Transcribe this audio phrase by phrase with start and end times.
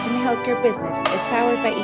[0.00, 1.74] Imagine Healthcare Business is powered by.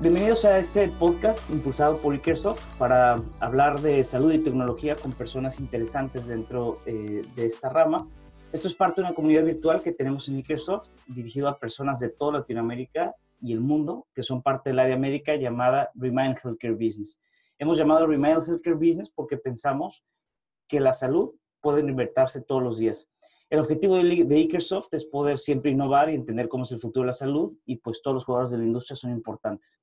[0.00, 5.60] Bienvenidos a este podcast impulsado por Ikersoft para hablar de salud y tecnología con personas
[5.60, 8.08] interesantes dentro eh, de esta rama.
[8.52, 12.08] Esto es parte de una comunidad virtual que tenemos en Ikersoft dirigido a personas de
[12.08, 17.20] toda Latinoamérica y el mundo que son parte del área médica llamada Remind Healthcare Business.
[17.58, 20.04] Hemos llamado Remind Healthcare Business porque pensamos
[20.68, 23.06] que la salud puede invertirse todos los días.
[23.50, 27.02] El objetivo de, de Ikersoft es poder siempre innovar y entender cómo es el futuro
[27.02, 29.82] de la salud y pues todos los jugadores de la industria son importantes.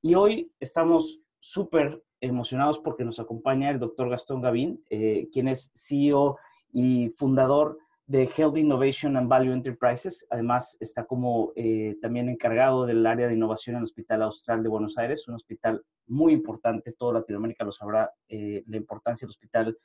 [0.00, 5.70] Y hoy estamos súper emocionados porque nos acompaña el doctor Gastón Gavín, eh, quien es
[5.74, 6.38] CEO
[6.72, 10.26] y fundador de Health Innovation and Value Enterprises.
[10.30, 14.68] Además, está como eh, también encargado del área de innovación en el Hospital Austral de
[14.68, 19.78] Buenos Aires, un hospital muy importante, toda Latinoamérica lo sabrá, eh, la importancia del Hospital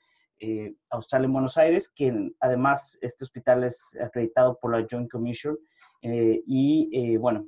[0.89, 5.55] Austral en Buenos Aires, que además este hospital es acreditado por la Joint Commission.
[6.01, 7.45] y bueno,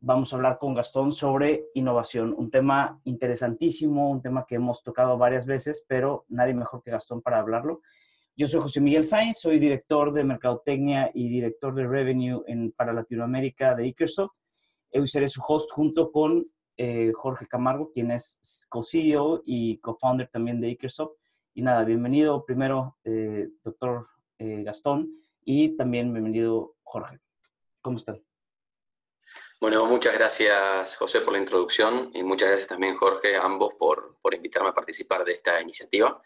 [0.00, 5.18] vamos a hablar con Gastón sobre innovación, un tema interesantísimo, un tema que hemos tocado
[5.18, 7.80] varias veces, pero nadie mejor que Gastón para hablarlo.
[8.36, 12.92] Yo soy José Miguel Sainz, soy director de Mercadotecnia y director de Revenue en, para
[12.92, 14.34] Latinoamérica de Ikersoft.
[14.92, 20.60] Hoy seré su host junto con eh, Jorge Camargo, quien es co-CEO y co-founder también
[20.60, 21.16] de Ikersoft.
[21.54, 24.06] Y nada, bienvenido primero, eh, doctor
[24.38, 25.10] eh, Gastón,
[25.44, 27.20] y también bienvenido Jorge.
[27.82, 28.22] ¿Cómo están?
[29.60, 34.70] Bueno, muchas gracias José por la introducción y muchas gracias también Jorge, ambos por, invitarme
[34.70, 36.20] a participar de esta iniciativa.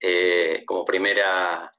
[0.00, 1.70] Eh, como primera,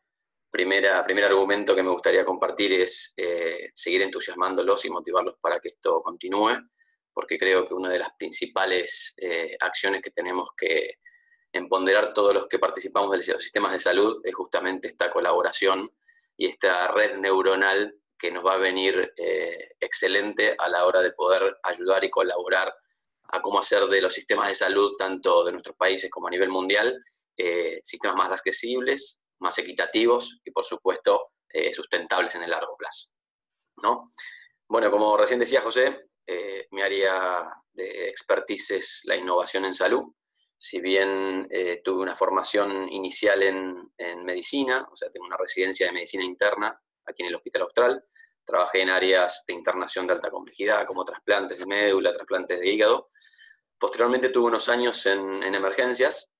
[0.49, 5.69] primera, primer argumento que me gustaría compartir es eh, seguir entusiasmándolos y motivarlos para que
[5.69, 6.57] esto continúe,
[7.13, 10.99] porque creo que una de las principales eh, acciones que tenemos que
[11.51, 15.89] empoderar todos los que participamos de los sistemas de salud es justamente esta colaboración
[16.37, 21.11] y esta red neuronal que nos va a venir eh, excelente a la hora de
[21.11, 22.73] poder ayudar y colaborar
[23.31, 26.49] a cómo hacer de los sistemas de salud, tanto de nuestros países como a nivel
[26.49, 27.01] mundial,
[27.39, 33.09] eh, sistemas más accesibles, más equitativos y, por supuesto, eh, sustentables en el largo plazo.
[33.81, 34.09] ¿no?
[34.67, 36.05] Bueno, como recién decía José,
[36.71, 40.13] mi área de expertise es la innovación en salud.
[40.55, 41.49] Si bien
[41.83, 46.79] tuve una formación inicial en medicina, o sea, tengo una residencia de medicina interna
[47.09, 48.05] aquí en el Hospital Austral.
[48.45, 53.09] Trabajé en áreas de internación de alta complejidad, como trasplantes de médula, trasplantes de hígado.
[53.77, 56.31] Posteriormente tuve unos años en, emergencias,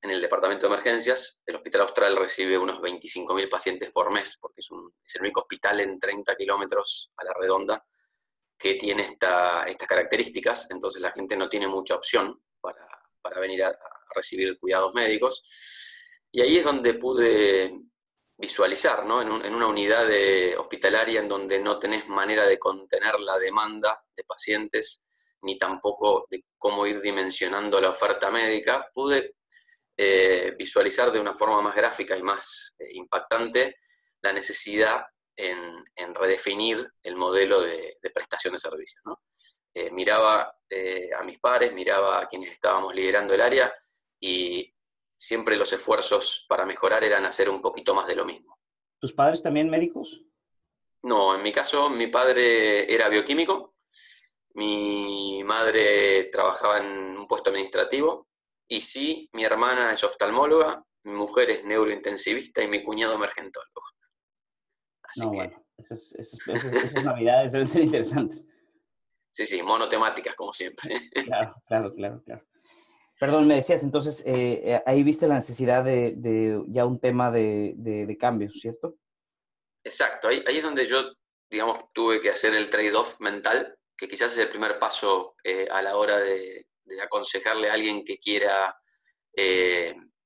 [0.00, 1.42] en el departamento de emergencias.
[1.44, 4.68] El Hospital Austral recibe unos 25.000 pacientes por mes, porque es,
[5.14, 7.84] el único hospital en 30 kilómetros a la redonda
[8.56, 10.70] que tiene estas características.
[10.70, 15.42] Entonces la gente no tiene mucha opción para, venir a, a recibir cuidados médicos.
[16.30, 17.88] Y ahí es donde pude
[18.38, 19.20] visualizar, ¿no?
[19.20, 20.08] En, una unidad
[20.58, 25.04] hospitalaria en donde no tenés manera de contener la demanda de pacientes,
[25.42, 29.34] ni tampoco de cómo ir dimensionando la oferta médica, pude
[30.00, 33.78] eh, visualizar de una forma más gráfica y más eh, impactante
[34.22, 35.04] la necesidad
[35.34, 39.02] en, redefinir el modelo de, prestación de servicios.
[39.04, 39.22] ¿no?
[39.74, 40.54] Eh, miraba
[41.18, 43.74] a mis pares, miraba a quienes estábamos liderando el área
[44.20, 44.72] y
[45.16, 48.56] siempre los esfuerzos para mejorar eran hacer un poquito más de lo mismo.
[49.00, 50.22] ¿Tus padres también médicos?
[51.02, 53.74] No, en mi caso mi padre era bioquímico,
[54.54, 58.27] mi madre trabajaba en un puesto administrativo
[58.68, 63.82] y sí, mi hermana es oftalmóloga, mi mujer es neurointensivista y mi cuñado emergentólogo.
[65.02, 68.46] Así no, bueno, esas, esas navidades deben ser interesantes.
[69.32, 70.94] Sí, sí, monotemáticas como siempre.
[71.24, 72.46] Claro, claro, claro, claro.
[73.18, 78.16] Perdón, me decías, entonces eh, eh, ahí viste la necesidad de, ya un tema de,
[78.20, 78.96] cambios, ¿cierto?
[79.82, 81.14] Exacto, ahí, es donde yo,
[81.50, 85.82] digamos, tuve que hacer el trade-off mental, que quizás es el primer paso eh, a
[85.82, 86.68] la hora de,
[87.02, 88.76] aconsejarle a alguien que quiera,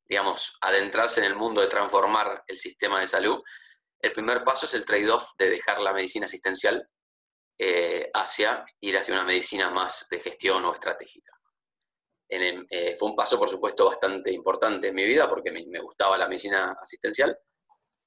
[0.04, 3.42] digamos, adentrarse en el mundo de transformar el sistema de salud.
[3.98, 6.84] El primer paso es el trade-off de dejar la medicina asistencial
[8.14, 11.32] hacia ir hacia una medicina más de gestión o estratégica.
[12.34, 16.26] Eh, fue un paso, por supuesto, bastante importante en mi vida porque me, gustaba la
[16.26, 17.36] medicina asistencial,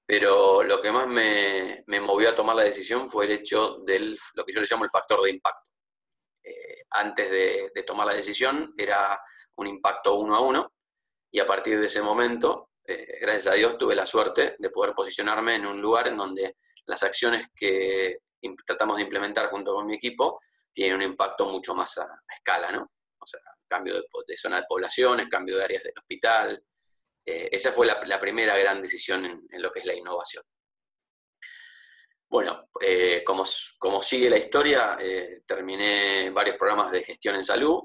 [0.03, 4.43] pero lo que más me, movió a tomar la decisión fue el hecho del lo
[4.43, 5.69] que yo le llamo el factor de impacto.
[6.47, 9.19] Eh, antes de, tomar la decisión era
[9.55, 10.73] un impacto uno a uno
[11.31, 14.93] y a partir de ese momento, eh, gracias a Dios, tuve la suerte de poder
[14.93, 18.19] posicionarme en un lugar en donde las acciones que
[18.65, 20.39] tratamos de implementar junto con mi equipo
[20.71, 22.91] tiene un impacto mucho más a, escala, ¿no?
[23.17, 26.61] O sea, cambio de, zona de poblaciones, cambio de áreas del hospital.
[27.25, 30.43] Eh, esa fue la, primera gran decisión en, lo que es la innovación.
[32.27, 33.43] Bueno, eh, como,
[33.77, 37.83] como, sigue la historia, eh, terminé varios programas de gestión en salud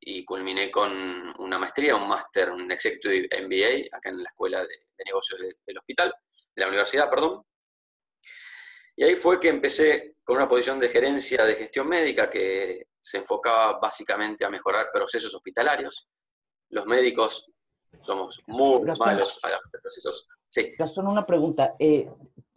[0.00, 0.90] y culminé con
[1.38, 6.14] una maestría, un máster, un Executive MBA, acá en la Escuela de, Negocios del hospital,
[6.54, 7.42] de la universidad, perdón.
[8.96, 13.18] Y ahí fue que empecé con una posición de gerencia de gestión médica que se
[13.18, 16.08] enfocaba básicamente a mejorar procesos hospitalarios.
[16.70, 17.50] Los médicos
[18.02, 20.28] somos muy malos a los procesos.
[20.46, 20.74] Sí.
[20.78, 21.74] Gastón, una pregunta.
[21.78, 22.08] Eh,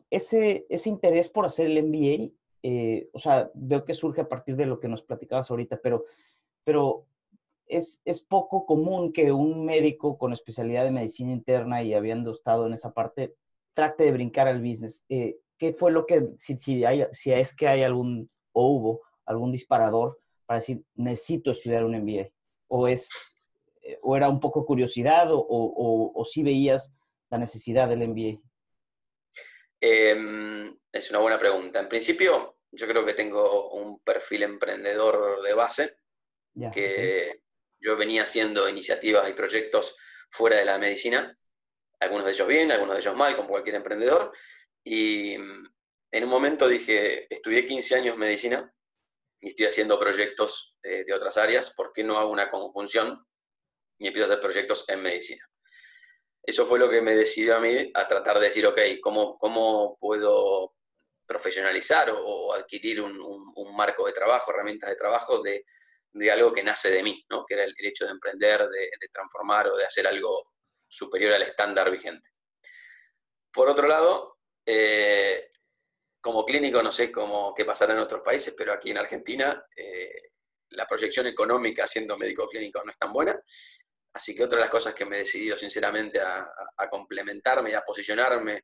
[0.09, 2.31] ese, ese interés por hacer el MBA,
[2.63, 6.05] eh, o sea, veo que surge a partir de lo que nos platicabas ahorita, pero,
[6.63, 7.05] pero
[7.67, 12.65] es, es, poco común que un médico con especialidad de medicina interna y habiendo estado
[12.67, 13.35] en esa parte
[13.73, 15.05] trate de brincar al business.
[15.09, 19.01] Eh, ¿Qué fue lo que, si, si, hay, si es que hay algún, o hubo
[19.25, 22.29] algún disparador para decir, necesito estudiar un MBA?
[22.67, 23.09] ¿O, es,
[23.83, 26.91] eh, o era un poco curiosidad o, o, o sí veías
[27.29, 28.39] la necesidad del MBA?
[29.79, 31.79] Em, es una buena pregunta.
[31.79, 35.97] En principio, yo creo que tengo un perfil emprendedor de base,
[36.73, 37.41] que
[37.79, 39.95] yo venía haciendo iniciativas y proyectos
[40.31, 41.37] fuera de la medicina,
[41.99, 44.31] algunos de ellos bien, algunos de ellos mal, como cualquier emprendedor,
[44.83, 45.67] y mm,
[46.11, 48.73] en un momento dije, estudié 15 años medicina
[49.41, 53.25] y estoy haciendo proyectos eh, de otras áreas, ¿por qué no hago una conjunción
[53.99, 55.45] y empiezo a hacer proyectos en medicina?
[56.45, 59.97] Eso fue lo que me decidió a mí a tratar de decir, ok, ¿cómo, cómo
[59.99, 60.75] puedo
[61.25, 65.65] profesionalizar o, adquirir un, marco de trabajo, herramientas de trabajo de,
[66.31, 67.45] algo que nace de mí, ¿no?
[67.45, 70.53] que era el, hecho de emprender, de, transformar o de hacer algo
[70.87, 72.29] superior al estándar vigente.
[73.51, 75.49] Por otro lado, eh,
[76.21, 80.31] como clínico no sé cómo, qué pasará en otros países, pero aquí en Argentina eh,
[80.69, 83.39] la proyección económica siendo médico clínico no es tan buena.
[84.15, 86.49] Así que otra de las cosas que me he decidido sinceramente a,
[86.89, 88.63] complementarme y a posicionarme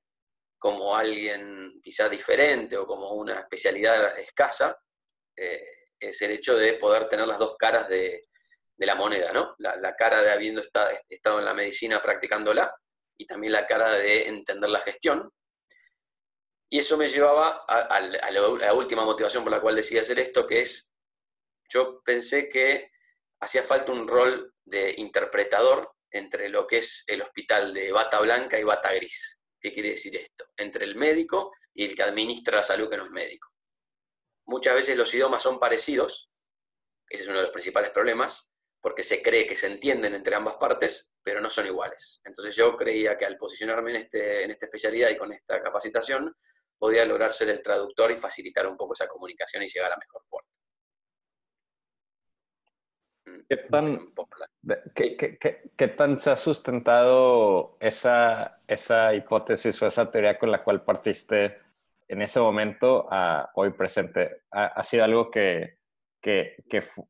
[0.58, 4.78] como alguien quizá diferente o como una especialidad escasa,
[5.36, 8.28] eh, es el hecho de poder tener las dos caras de,
[8.78, 9.54] la moneda, ¿no?
[9.60, 12.74] La, cara de habiendo estado en la medicina practicándola
[13.16, 15.32] y también la cara de entender la gestión
[16.74, 20.62] y eso me llevaba a, la última motivación por la cual decidí hacer esto, que
[20.62, 20.90] es,
[21.70, 22.92] yo pensé que
[23.42, 28.60] hacía falta un rol de interpretador entre lo que es el hospital de bata blanca
[28.60, 29.42] y bata gris.
[29.60, 30.46] ¿Qué quiere decir esto?
[30.58, 33.50] Entre el médico y el que administra la salud que no es médico.
[34.46, 36.30] Muchas veces los idiomas son parecidos,
[37.08, 38.52] ese es uno de los principales problemas,
[38.82, 42.22] porque se cree que se entienden entre ambas partes, pero no son iguales.
[42.26, 46.36] Entonces yo creía que al posicionarme en, este, en esta especialidad y con esta capacitación,
[46.78, 50.24] podía lograr ser el traductor y facilitar un poco esa comunicación y llegar a mejor
[50.28, 50.61] puerto.
[53.52, 54.74] Mm,
[55.76, 61.58] ¿Qué tan, se ha sustentado esa, esa hipótesis o esa teoría con la cual partiste
[62.08, 64.44] en ese momento a hoy presente?
[64.52, 65.80] ¿Ha, sido algo que,
[66.22, 66.56] que,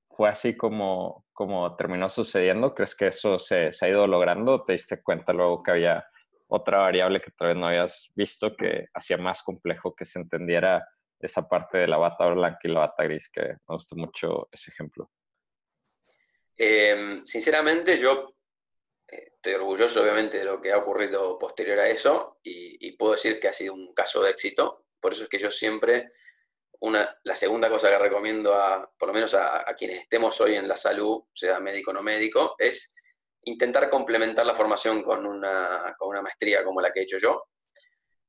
[0.10, 2.74] fue así como, como terminó sucediendo?
[2.74, 4.64] ¿Crees que eso se, se ha ido logrando?
[4.64, 6.06] ¿Te diste cuenta luego que había
[6.48, 10.88] otra variable que tal vez no habías visto que hacía más complejo que se entendiera
[11.20, 14.72] esa parte de la bata blanca y la bata gris, que me gusta mucho ese
[14.72, 15.10] ejemplo.
[16.64, 18.36] Em, sinceramente, yo
[19.08, 23.40] eh, estoy orgulloso obviamente de lo que ha ocurrido posterior a eso y, puedo decir
[23.40, 24.86] que ha sido un caso de éxito.
[25.00, 26.12] Por eso es que yo siempre,
[26.82, 30.68] una, la segunda cosa que recomiendo a, por lo menos a, quienes estemos hoy en
[30.68, 32.94] la salud, sea médico o no médico, es
[33.46, 37.48] intentar complementar la formación con una, con una maestría como la que he hecho yo,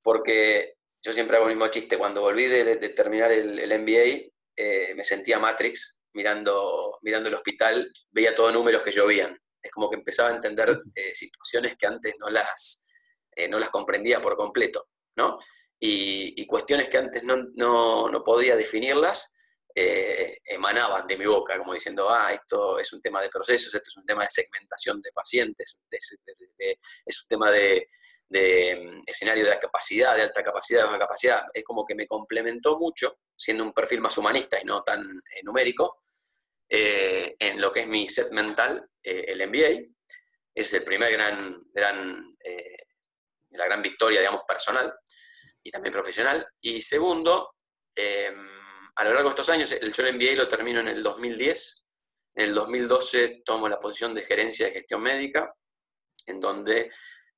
[0.00, 4.94] porque yo siempre hago el mismo chiste, cuando volví de, terminar el, el MBA, eh,
[4.94, 9.96] me sentía Matrix mirando, mirando el hospital, veía todos números que llovían, es como que
[9.96, 12.88] empezaba a entender eh, situaciones que antes no las,
[13.34, 15.38] eh, no las comprendía por completo, ¿no?
[15.78, 19.32] Y, y cuestiones que antes no, no, no podía definirlas,
[19.74, 23.88] eh, emanaban de mi boca, como diciendo, ah, esto es un tema de procesos, esto
[23.88, 27.86] es un tema de segmentación de pacientes, es un tema de,
[28.32, 31.42] mm, escenario de la capacidad, de alta capacidad, de baja capacidad.
[31.52, 35.42] Es como que me complementó mucho, siendo un perfil más humanista y no tan eh,
[35.42, 36.02] numérico,
[36.68, 39.92] eh, en lo que es mi set mental, el MBA.
[40.54, 42.32] Es el primer gran, gran
[43.54, 44.92] la gran victoria, digamos, personal
[45.62, 46.46] y también profesional.
[46.60, 47.54] Y segundo,
[47.94, 48.48] em,
[48.96, 51.84] a lo largo de estos años, el, yo el MBA lo termino en el 2010.
[52.34, 55.54] En el 2012 tomo la posición de gerencia de gestión médica,
[56.26, 56.90] en donde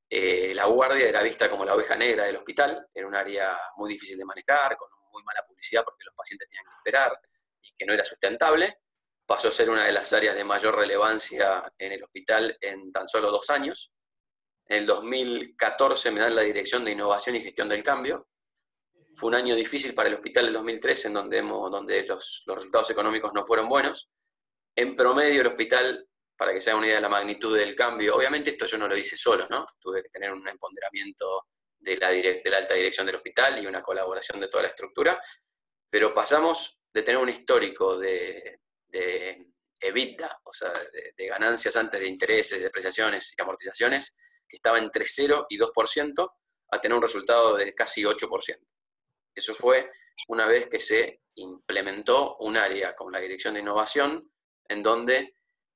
[0.08, 2.88] eh, la guardia era vista como la oveja negra del hospital.
[2.92, 6.64] Era un área muy difícil de manejar, con muy mala publicidad porque los pacientes tenían
[6.64, 7.18] que esperar
[7.62, 8.78] y que no era sustentable.
[9.26, 13.08] Pasó a ser una de las áreas de mayor relevancia en el hospital en tan
[13.08, 13.92] solo dos años.
[14.66, 18.28] En el 2014 me dan la dirección de innovación y gestión del cambio.
[19.14, 23.32] Fue un año difícil para el hospital el 2013, en donde los, los resultados económicos
[23.32, 24.11] no fueron buenos.
[24.76, 28.16] En promedio, el hospital, para que se haga una idea de la magnitud del cambio,
[28.16, 29.64] obviamente esto yo no lo hice solo, ¿no?
[29.80, 31.46] Tuve que tener un empoderamiento
[31.78, 35.22] de la, de la alta dirección del hospital y una colaboración de toda la estructura,
[35.90, 40.72] pero pasamos de tener un histórico de, de EBITDA, o sea,
[41.16, 44.16] de, ganancias antes de intereses, depreciaciones y amortizaciones,
[44.48, 46.32] que estaba entre 0 y 2%,
[46.70, 48.58] a tener un resultado de casi 8%.
[49.34, 49.90] Eso fue
[50.28, 54.32] una vez que se implementó un área con la dirección de innovación,
[54.68, 55.34] en donde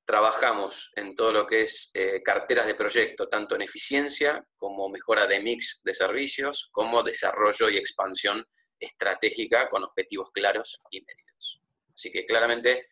[0.08, 5.26] trabajamos en todo lo que es eh, carteras de proyecto, tanto en eficiencia como mejora
[5.26, 8.42] de mix de servicios, como desarrollo y expansión
[8.80, 11.60] estratégica con objetivos claros y medidos.
[11.94, 12.88] Así que claramente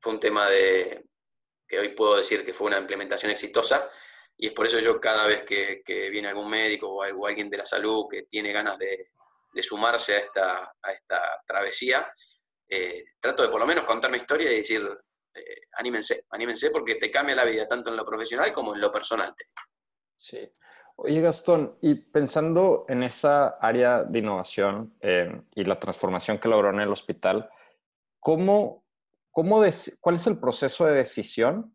[0.00, 1.04] fue un tema de
[1.68, 3.88] que hoy puedo decir que fue una implementación exitosa
[4.36, 7.66] y es por eso yo cada vez que, viene algún médico o alguien de la
[7.66, 9.10] salud que tiene ganas de,
[9.62, 12.12] sumarse a esta, a esta travesía,
[12.68, 14.82] eh, trato de por lo menos contar mi historia y decir,
[15.34, 18.90] eh, anímense, anímense porque te cambia la vida tanto en lo profesional como en lo
[18.90, 19.34] personal.
[20.16, 20.50] Sí.
[20.96, 26.70] Oye, Gastón, y pensando en esa área de innovación eh, y la transformación que logró
[26.70, 27.48] en el hospital,
[28.18, 28.84] ¿cómo,
[29.30, 29.62] cómo
[30.00, 31.74] ¿cuál es el proceso de decisión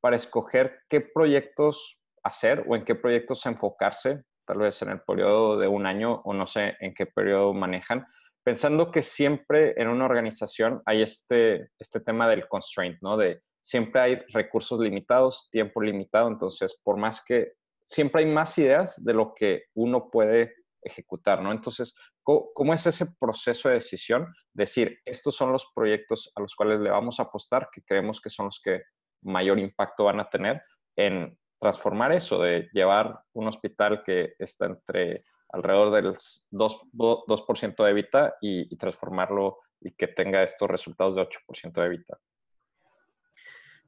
[0.00, 5.58] para escoger qué proyectos hacer o en qué proyectos enfocarse, tal vez en el periodo
[5.58, 8.06] de un año o no sé en qué periodo manejan,
[8.44, 13.16] pensando que siempre en una organización hay este, este tema del constraint, ¿no?
[13.16, 19.02] De siempre hay recursos limitados, tiempo limitado, entonces por más que siempre hay más ideas
[19.02, 21.50] de lo que uno puede ejecutar, ¿no?
[21.50, 24.26] Entonces, ¿cómo, es ese proceso de decisión?
[24.52, 28.28] Decir, estos son los proyectos a los cuales le vamos a apostar, que creemos que
[28.28, 28.82] son los que
[29.22, 30.62] mayor impacto van a tener
[30.96, 38.36] en transformar eso, de llevar un hospital que está entre alrededor del 2%, de evita
[38.42, 42.20] y, transformarlo y que tenga estos resultados de 8% de evita.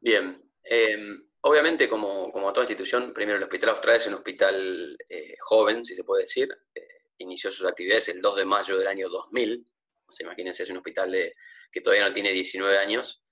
[0.01, 0.35] Bien.
[0.65, 5.95] Em, obviamente, como, toda institución, primero el Hospital Austral es un hospital eh, joven, si
[5.95, 6.49] se puede decir.
[6.75, 9.67] Eh, inició sus actividades el 2 de mayo del año 2000.
[10.07, 11.35] O sea, imagínense, es un hospital de,
[11.71, 13.23] que todavía no tiene 19 años.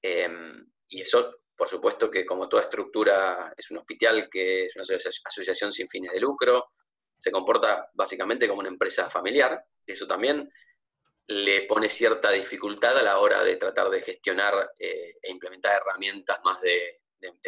[0.00, 4.84] Em, y eso por supuesto que como toda estructura es un hospital que es una
[5.26, 6.70] asociación sin fines de lucro,
[7.18, 10.50] se comporta básicamente como una empresa familiar, eso también
[11.26, 16.40] le pone cierta dificultad a la hora de tratar de gestionar eh, e implementar herramientas
[16.42, 17.02] más de,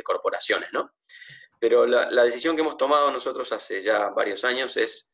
[0.05, 0.93] corporaciones, ¿no?
[1.59, 5.09] Pero la, decisión que hemos tomado nosotros hace ya varios años es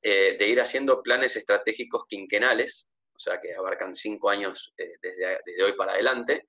[0.00, 5.40] eh, de ir haciendo planes estratégicos quinquenales, o sea, que abarcan cinco años eh, desde,
[5.44, 6.46] desde hoy para adelante,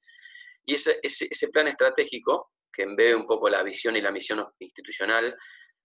[0.66, 5.38] y ese, ese, plan estratégico, que embebe un poco la visión y la misión institucional,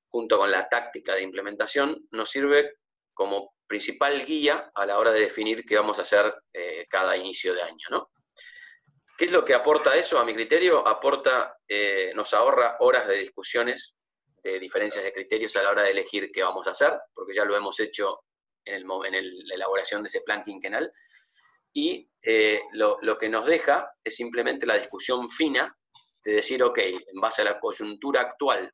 [0.08, 2.78] junto con la táctica de implementación, nos sirve
[3.12, 7.54] como principal guía a la hora de definir qué vamos a hacer eh, cada inicio
[7.54, 7.86] de año.
[7.90, 8.10] ¿no?
[9.16, 10.86] ¿Qué es lo que aporta eso a mi criterio?
[10.86, 13.96] Aporta, eh, nos ahorra horas de discusiones
[14.42, 17.44] de diferencias de criterios a la hora de elegir qué vamos a hacer, porque ya
[17.44, 18.24] lo hemos hecho
[18.64, 20.90] en, el, en la elaboración de ese plan quinquenal
[21.72, 25.74] y eh, lo, que nos deja es simplemente la discusión fina
[26.24, 28.72] de decir, ok, en base a la coyuntura actual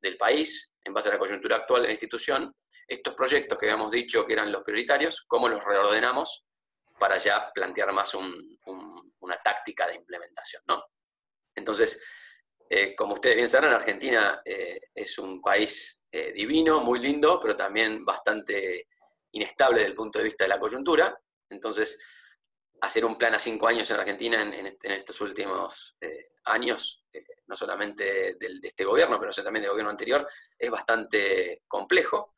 [0.00, 2.54] del país, en base a la coyuntura actual de la institución,
[2.86, 6.44] estos proyectos que habíamos dicho que eran los prioritarios, ¿cómo los reordenamos
[6.98, 10.62] para ya plantear más una táctica de implementación?
[10.66, 10.82] ¿no?
[11.54, 12.02] Entonces,
[12.70, 18.02] eh, como ustedes bien saben, Argentina eh, es un país divino, muy lindo, pero también
[18.02, 18.88] bastante
[19.32, 21.14] inestable desde el punto de vista de la coyuntura.
[21.50, 21.98] Entonces,
[22.80, 27.56] hacer un plan a cinco años en Argentina en, estos últimos eh, años, eh, no
[27.56, 30.26] solamente de este gobierno, pero también del gobierno anterior,
[30.58, 32.36] es bastante complejo.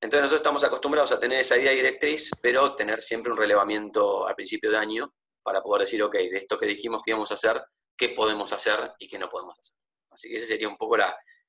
[0.00, 4.34] Entonces nosotros estamos acostumbrados a tener esa idea directriz, pero tener siempre un relevamiento al
[4.34, 7.62] principio de año para poder decir, ok, de esto que dijimos que íbamos a hacer,
[7.96, 9.76] qué podemos hacer y qué no podemos hacer.
[10.10, 10.96] Así que ese sería un poco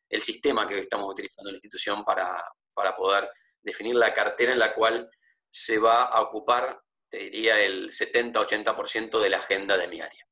[0.09, 3.29] el sistema que estamos utilizando en la institución para poder
[3.61, 5.09] definir la cartera en la cual
[5.49, 6.81] se va a ocupar
[7.17, 10.27] diría el 70-80% de la agenda de mi área.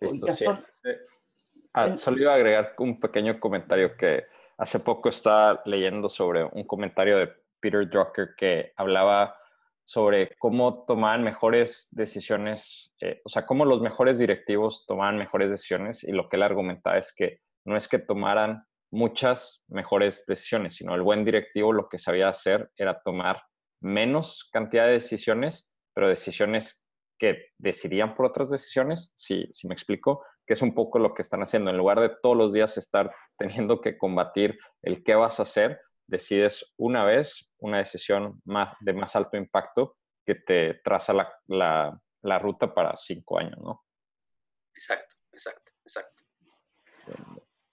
[0.00, 0.46] Listo, sí.
[1.72, 4.26] Ah, solo iba a agregar un pequeño comentario que
[4.58, 9.36] hace poco estaba leyendo sobre un comentario de Peter Drucker que hablaba
[9.84, 16.04] sobre cómo tomaban mejores decisiones, eh, o sea, cómo los mejores directivos tomaban mejores decisiones
[16.04, 20.94] y lo que él argumentaba es que no es que tomaran muchas mejores decisiones, sino
[20.94, 23.42] el buen directivo lo que sabía hacer era tomar
[23.80, 26.84] menos cantidad de decisiones pero decisiones
[27.16, 31.22] que decidirían por otras decisiones, si, si me explico, que es un poco lo que
[31.22, 31.70] están haciendo.
[31.70, 35.80] En lugar de todos los días estar teniendo que combatir el qué vas a hacer,
[36.06, 42.38] decides una vez una decisión más, de más alto impacto que te traza la, la,
[42.38, 43.84] ruta para cinco años, ¿no?
[44.74, 46.22] Exacto, exacto, exacto.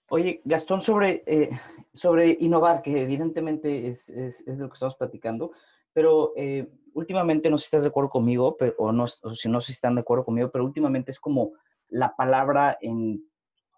[0.08, 1.48] Oye, Gastón, sobre, eh,
[1.92, 5.52] sobre innovar, que evidentemente es, es, es, de lo que estamos platicando,
[5.92, 9.48] pero eh, últimamente, no sé si estás de acuerdo conmigo, pero, o, no, o si
[9.48, 11.52] no sé si están de acuerdo conmigo, pero últimamente es como
[11.88, 13.22] la palabra en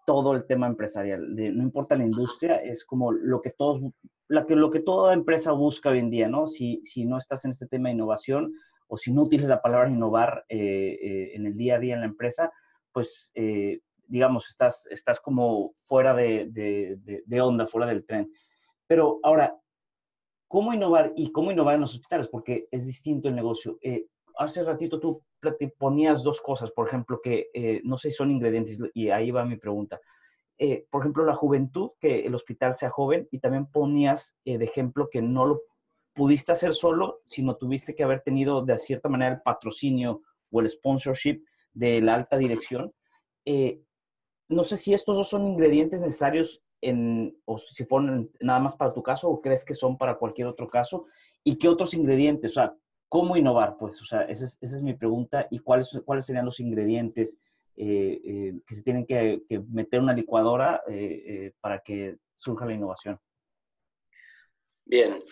[0.05, 3.81] todo el tema empresarial, no importa la industria, es como lo que todos,
[4.27, 6.45] la que, lo que toda empresa busca hoy en día, ¿no?
[6.45, 8.53] Si, si no estás en este tema de innovación
[8.87, 12.01] o si no utilizas la palabra innovar eh, eh, en el día a día en
[12.01, 12.51] la empresa,
[12.91, 18.31] pues, eh, digamos, estás, estás como fuera de, de, de, onda, fuera del tren.
[18.87, 19.57] Pero ahora,
[20.55, 22.29] ¿cómo innovar y cómo innovar en los hospitales?
[22.29, 23.77] Porque es distinto el negocio.
[24.37, 25.21] hace ratito tú
[25.77, 29.43] ponías dos cosas, por ejemplo, que eh, no sé si son ingredientes, y ahí va
[29.43, 29.99] mi pregunta.
[30.57, 34.63] Eh, por ejemplo, la juventud, que el hospital sea joven, y también ponías eh, de
[34.63, 35.57] ejemplo que no lo
[36.13, 40.21] pudiste hacer solo, sino tuviste que haber tenido de cierta manera el patrocinio
[40.51, 41.43] o el sponsorship
[41.73, 42.93] de la alta dirección.
[44.47, 46.63] no sé si estos dos son ingredientes necesarios
[47.45, 50.69] o si fueron nada más para tu caso o crees que son para cualquier otro
[50.69, 51.05] caso.
[51.43, 52.51] ¿Y qué otros ingredientes?
[52.51, 52.75] O sea,
[53.15, 53.77] ¿Cómo innovar?
[53.77, 55.47] Pues, o sea, esa es, mi pregunta.
[55.51, 57.39] ¿Y cuáles, cuáles serían los ingredientes
[57.77, 62.73] eh, eh, que se tienen que, meter en una licuadora eh, para que surja la
[62.73, 63.19] innovación?
[64.83, 65.23] Bien.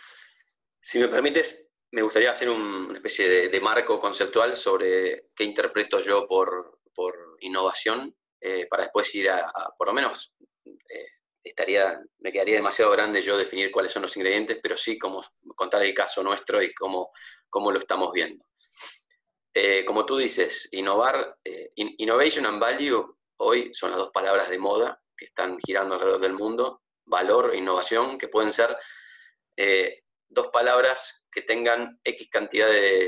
[0.79, 6.27] Si me permites, me gustaría hacer una especie de, marco conceptual sobre qué interpreto yo
[6.27, 6.79] por,
[7.41, 8.15] innovación,
[8.69, 10.35] para después ir a, por lo menos,
[11.43, 15.23] estaría, me quedaría demasiado grande yo definir cuáles son los ingredientes, pero sí como
[15.55, 17.11] contar el caso nuestro y cómo,
[17.49, 18.45] cómo lo estamos viendo.
[19.53, 24.57] Eh, como tú dices, innovar, eh, innovation and value hoy son las dos palabras de
[24.57, 28.75] moda que están girando alrededor del mundo, valor e innovación, que pueden ser
[29.55, 33.07] eh, dos palabras que tengan X cantidad de,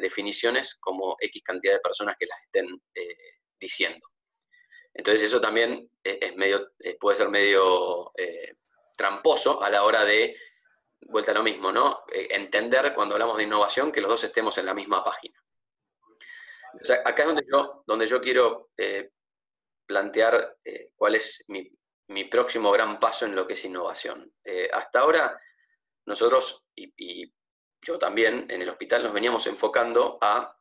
[0.00, 2.80] definiciones como X cantidad de personas que las estén
[3.60, 4.08] diciendo.
[4.96, 8.54] Entonces eso también eh, es medio, eh, puede ser medio eh,
[8.96, 10.34] tramposo a la hora de,
[11.02, 11.98] vuelta a lo mismo, ¿no?
[12.12, 15.40] entender cuando hablamos de innovación que los dos estemos en la misma página.
[17.04, 18.70] acá es donde yo, donde yo quiero
[19.86, 20.56] plantear
[20.96, 24.32] cuál es mi, próximo gran paso en lo que es innovación.
[24.72, 25.38] hasta ahora,
[26.06, 27.32] nosotros, y
[27.82, 30.55] yo también en el hospital, nos veníamos enfocando a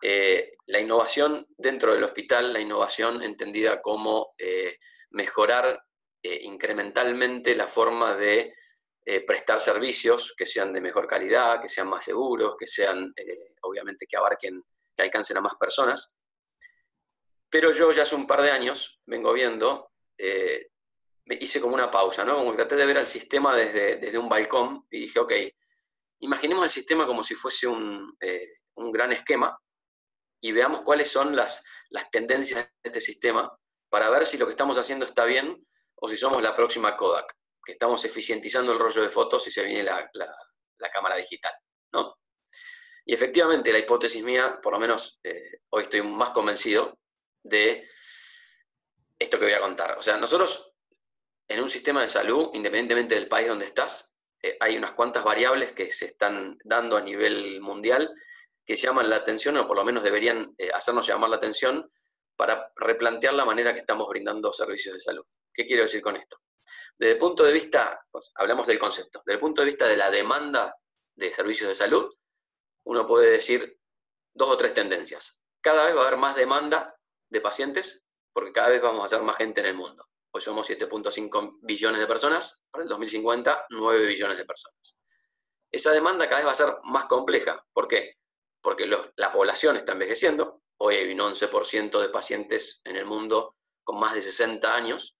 [0.00, 4.78] eh, la innovación dentro del hospital, la innovación entendida como eh,
[5.10, 5.82] mejorar
[6.22, 8.54] eh, incrementalmente la forma de
[9.26, 13.14] prestar servicios que sean de mejor calidad, que sean más seguros, que sean,
[13.62, 14.62] obviamente, que abarquen,
[14.94, 16.14] que alcancen a más personas.
[17.48, 19.92] Pero yo ya hace un par de años vengo viendo,
[21.24, 22.36] hice como una pausa, ¿no?
[22.36, 25.32] Como traté de ver al sistema desde, desde un balcón y dije, ok,
[26.18, 28.14] imaginemos el sistema como si fuese un,
[28.74, 29.58] un gran esquema
[30.40, 33.56] y veamos cuáles son las, las tendencias de este sistema
[33.88, 37.34] para ver si lo que estamos haciendo está bien o si somos la próxima Kodak,
[37.64, 41.52] que estamos eficientizando el rollo de fotos y se viene la, la, cámara digital,
[41.92, 42.18] ¿no?
[43.04, 46.98] Y efectivamente la hipótesis mía, por lo menos eh, hoy estoy más convencido
[47.42, 47.88] de
[49.18, 49.98] esto que voy a contar.
[49.98, 50.72] O sea, nosotros
[51.48, 55.72] en un sistema de salud, independientemente del país donde estás, eh, hay unas cuantas variables
[55.72, 58.14] que se están dando a nivel mundial
[58.68, 61.90] que llaman la atención, o por lo menos deberían eh, hacernos llamar la atención,
[62.36, 65.24] para replantear la manera que estamos brindando servicios de salud.
[65.54, 66.42] ¿Qué quiero decir con esto?
[66.98, 69.96] Desde el punto de vista, pues, hablamos del concepto, desde el punto de vista de
[69.96, 70.76] la demanda
[71.14, 72.14] de servicios de salud,
[72.84, 73.80] uno puede decir
[74.34, 75.40] dos o tres tendencias.
[75.62, 76.94] Cada vez va a haber más demanda
[77.30, 78.04] de pacientes,
[78.34, 80.06] porque cada vez vamos a ser más gente en el mundo.
[80.30, 84.98] Hoy somos 7.5 billones de personas, para el 2050 9 billones de personas.
[85.72, 87.64] Esa demanda cada vez va a ser más compleja.
[87.72, 88.18] ¿Por qué?
[88.60, 90.62] Porque la población está envejeciendo.
[90.80, 95.16] Hoy hay un 11% de pacientes en el mundo con más de 60 años,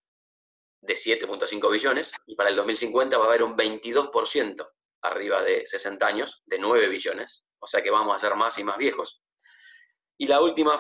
[0.81, 4.69] de 7.5 billones, y para el 2050 va a haber un 22%
[5.03, 8.65] arriba de 60 años, de 9 billones, o sea que vamos a ser más y
[8.65, 9.23] más viejos.
[10.19, 10.77] Y la última,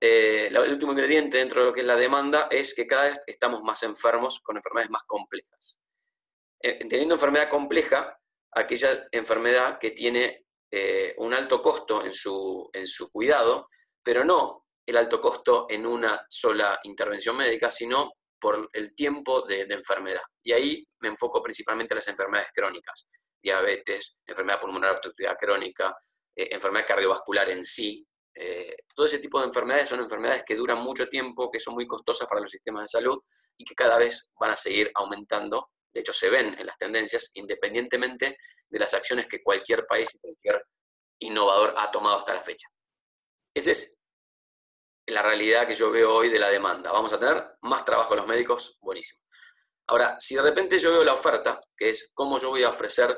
[0.00, 3.20] eh, el último ingrediente dentro de lo que es la demanda es que cada vez
[3.26, 5.78] estamos más enfermos con enfermedades más complejas.
[6.62, 8.18] Eh, entendiendo enfermedad compleja,
[8.52, 10.45] aquella enfermedad que tiene
[10.78, 13.70] eh, un alto costo en su, en su cuidado,
[14.02, 19.62] pero no el alto costo en una sola intervención médica, sino por el tiempo de,
[19.62, 20.20] enfermedad.
[20.44, 23.08] Y ahí me enfoco principalmente en las enfermedades crónicas,
[23.42, 25.96] diabetes, enfermedad pulmonar obstructiva crónica,
[26.36, 28.06] eh, enfermedad cardiovascular en sí.
[28.34, 31.86] Eh, todo ese tipo de enfermedades son enfermedades que duran mucho tiempo, que son muy
[31.86, 33.18] costosas para los sistemas de salud
[33.56, 35.70] y que cada vez van a seguir aumentando.
[35.96, 38.36] De hecho, se ven en las tendencias independientemente
[38.68, 40.62] de las acciones que cualquier país y cualquier
[41.20, 42.68] innovador ha tomado hasta la fecha.
[43.54, 43.98] Esa es
[45.06, 46.92] la realidad que yo veo hoy de la demanda.
[46.92, 49.22] Vamos a tener más trabajo los médicos, buenísimo.
[49.86, 53.16] Ahora, si de repente yo veo la oferta, que es cómo yo voy a ofrecer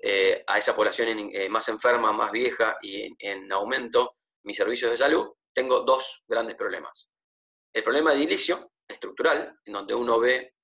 [0.00, 4.96] eh, a esa población eh, más enferma, más vieja y en, aumento mis servicios de
[4.96, 7.12] salud, tengo dos grandes problemas.
[7.72, 10.56] El problema de edilicio estructural, en donde uno ve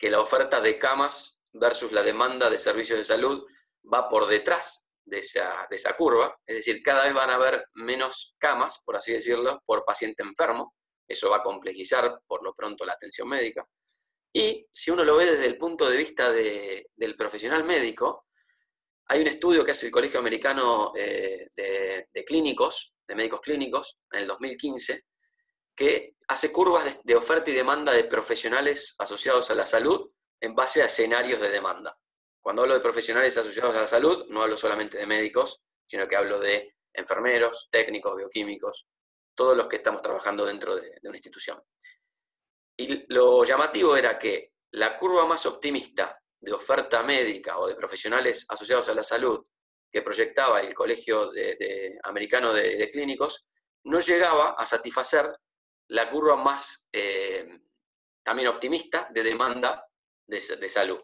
[0.00, 3.46] que la oferta de camas versus la demanda de servicios de salud
[3.92, 7.66] va por detrás de esa, de esa curva, es decir, cada vez van a haber
[7.74, 10.74] menos camas, por así decirlo, por paciente enfermo.
[11.06, 13.66] Eso va a complejizar por lo pronto la atención médica.
[14.32, 18.26] Y si uno lo ve desde el punto de vista del profesional médico,
[19.08, 24.20] hay un estudio que hace el Colegio Americano eh, de, Clínicos, de Médicos Clínicos, en
[24.20, 25.04] el 2015,
[25.74, 30.08] que hace curvas de, oferta y demanda de profesionales asociados a la salud
[30.40, 31.98] en base a escenarios de demanda.
[32.40, 36.14] Cuando hablo de profesionales asociados a la salud, no hablo solamente de médicos, sino que
[36.14, 38.86] hablo de enfermeros, técnicos, bioquímicos,
[39.34, 41.60] todos los que estamos trabajando dentro de una institución.
[42.76, 48.46] Y lo llamativo era que la curva más optimista de oferta médica o de profesionales
[48.48, 49.44] asociados a la salud
[49.90, 53.44] que proyectaba el Colegio de, Americano de, Clínicos
[53.84, 55.28] no llegaba a satisfacer
[55.90, 57.62] la curva más eh,
[58.22, 59.86] también optimista de demanda
[60.26, 61.02] de, salud.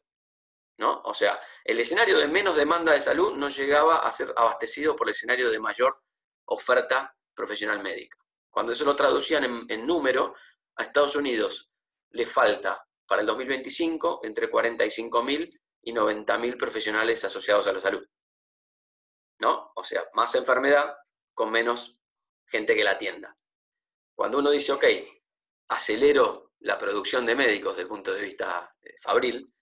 [0.78, 1.02] ¿no?
[1.04, 5.08] O sea, el escenario de menos demanda de salud no llegaba a ser abastecido por
[5.08, 6.00] el escenario de mayor
[6.44, 8.16] oferta profesional médica.
[8.48, 10.34] Cuando eso lo traducían en, número,
[10.76, 11.66] a Estados Unidos
[12.10, 18.06] le falta para el 2025 entre 45.000 y 90.000 profesionales asociados a la salud.
[19.40, 19.72] ¿No?
[19.74, 20.96] O sea, más enfermedad
[21.34, 22.00] con menos
[22.46, 23.36] gente que la atienda.
[24.16, 24.84] Cuando uno dice, ok,
[25.68, 29.52] acelero la producción de médicos desde el punto de vista eh, fabril,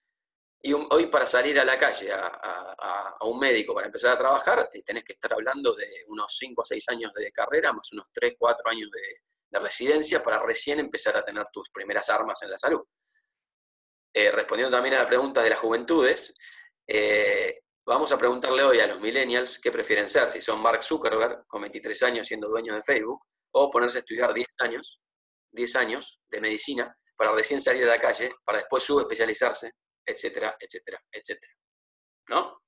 [0.61, 4.81] y hoy para salir a la calle a, un médico para empezar a trabajar, eh,
[4.81, 8.35] tenés que estar hablando de unos 5 a 6 años de carrera, más unos 3,
[8.39, 9.01] 4 años de,
[9.49, 12.81] de residencia para recién empezar a tener tus primeras armas en la salud.
[14.13, 16.33] Eh, respondiendo también a la pregunta de las juventudes,
[17.85, 21.61] vamos a preguntarle hoy a los millennials qué prefieren ser, si son Mark Zuckerberg con
[21.61, 23.21] 23 años siendo dueño de Facebook,
[23.57, 24.99] o ponerse a estudiar 10 años,
[25.51, 29.71] 10 años de medicina para recién salir a la calle, para después subespecializarse,
[30.05, 31.53] etcétera, etcétera, etcétera.
[32.27, 32.61] ¿No?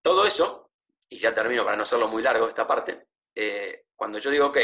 [0.00, 0.70] Todo eso,
[1.10, 4.58] y ya termino para no hacerlo muy largo esta parte, eh, cuando yo digo, ok,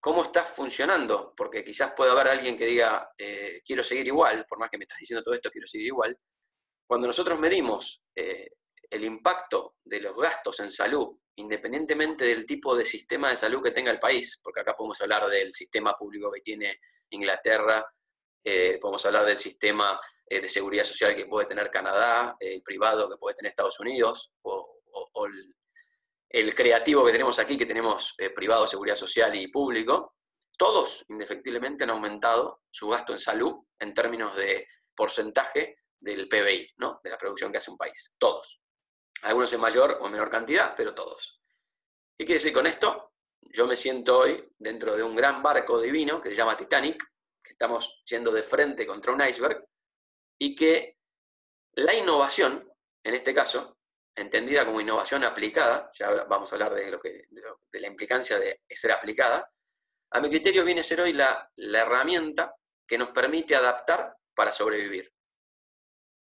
[0.00, 4.58] cómo estás funcionando, porque quizás pueda haber alguien que diga, eh, quiero seguir igual, por
[4.58, 6.18] más que me estás diciendo todo esto, quiero seguir igual.
[6.84, 8.50] Cuando nosotros medimos eh,
[8.90, 13.70] el impacto de los gastos en salud, independientemente del tipo de sistema de salud que
[13.70, 17.84] tenga el país, porque acá podemos hablar del sistema público que tiene Inglaterra,
[18.44, 23.16] eh, podemos hablar del sistema de seguridad social que puede tener Canadá, el privado que
[23.16, 25.56] puede tener Estados Unidos, o, o el,
[26.28, 30.16] el creativo que tenemos aquí, que tenemos eh, privado, seguridad social y público,
[30.58, 37.00] todos indefectiblemente han aumentado su gasto en salud en términos de porcentaje del PBI, ¿no?
[37.02, 38.12] de la producción que hace un país.
[38.18, 38.60] Todos.
[39.22, 41.40] Algunos en mayor o menor cantidad, pero todos.
[42.16, 43.12] ¿Qué quiere decir con esto?
[43.40, 47.02] Yo me siento hoy dentro de un gran barco divino que se llama Titanic,
[47.42, 49.64] que estamos yendo de frente contra un iceberg,
[50.38, 50.98] y que
[51.72, 52.70] la innovación,
[53.02, 53.78] en este caso,
[54.14, 58.62] entendida como innovación aplicada, ya vamos a hablar de, lo que, de, la implicancia de
[58.70, 59.50] ser aplicada,
[60.10, 62.54] a mi criterio viene a ser hoy la, la herramienta
[62.86, 65.12] que nos permite adaptar para sobrevivir.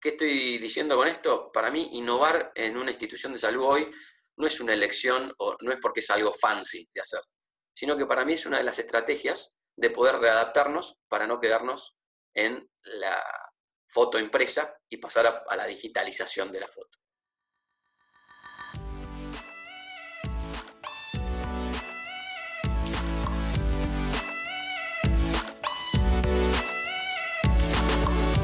[0.01, 1.51] ¿Qué estoy diciendo con esto?
[1.51, 3.91] Para mí, innovar en una institución de salud hoy
[4.35, 7.21] no es una elección o no es porque es algo fancy de hacer,
[7.75, 11.93] sino que para mí es una de las estrategias de poder readaptarnos para no quedarnos
[12.33, 13.23] en la
[13.87, 16.97] foto impresa y pasar a la digitalización de la foto.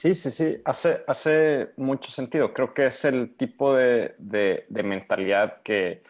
[0.00, 2.54] Sí, sí, sí, hace, hace mucho sentido.
[2.54, 4.14] Creo que es el tipo de,
[4.70, 6.02] mentalidad que,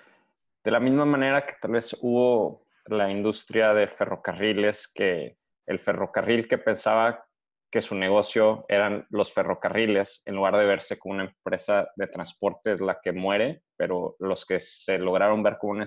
[0.62, 6.46] de la misma manera que tal vez hubo la industria de ferrocarriles que el ferrocarril
[6.46, 7.26] que pensaba
[7.68, 12.78] que su negocio eran los ferrocarriles, en lugar de verse como una empresa de transporte
[12.78, 15.84] la que muere, pero los que se lograron ver como una,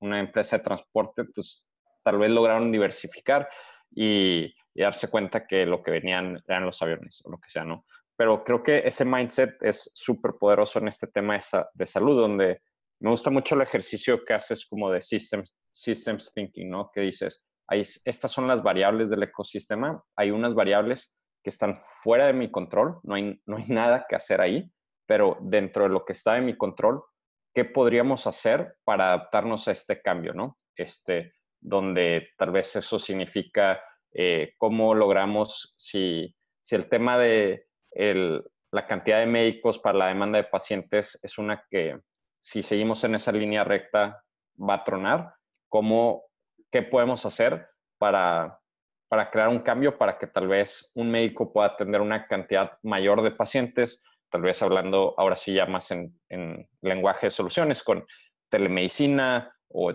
[0.00, 1.64] una empresa de transporte, pues
[2.02, 3.48] tal vez lograron diversificar
[3.94, 7.84] y, darse cuenta que lo que venían eran los aviones o lo que sea, ¿no?
[8.16, 12.60] Pero creo que ese mindset es súper poderoso en este tema de, de, salud, donde
[13.00, 16.90] me gusta mucho el ejercicio que haces como de systems, systems thinking, ¿no?
[16.92, 22.26] Que dices, hay, estas son las variables del ecosistema, hay unas variables que están fuera
[22.26, 24.70] de mi control, no hay, no hay nada que hacer ahí,
[25.06, 27.02] pero dentro de lo que está en mi control,
[27.54, 30.56] ¿qué podríamos hacer para adaptarnos a este cambio, ¿no?
[30.74, 33.80] Este, donde tal vez eso significa
[34.14, 37.66] eh, cómo logramos, si, si el tema de
[38.70, 42.00] la cantidad de médicos para la demanda de pacientes es una que
[42.40, 44.24] si seguimos en esa línea recta
[44.58, 45.34] va a tronar,
[45.68, 46.24] ¿cómo,
[46.70, 48.60] ¿qué podemos hacer para
[49.14, 53.22] para crear un cambio para que tal vez un médico pueda atender una cantidad mayor
[53.22, 56.18] de pacientes, tal vez hablando ahora sí ya más en,
[56.82, 58.04] lenguaje de soluciones con
[58.50, 59.94] telemedicina o,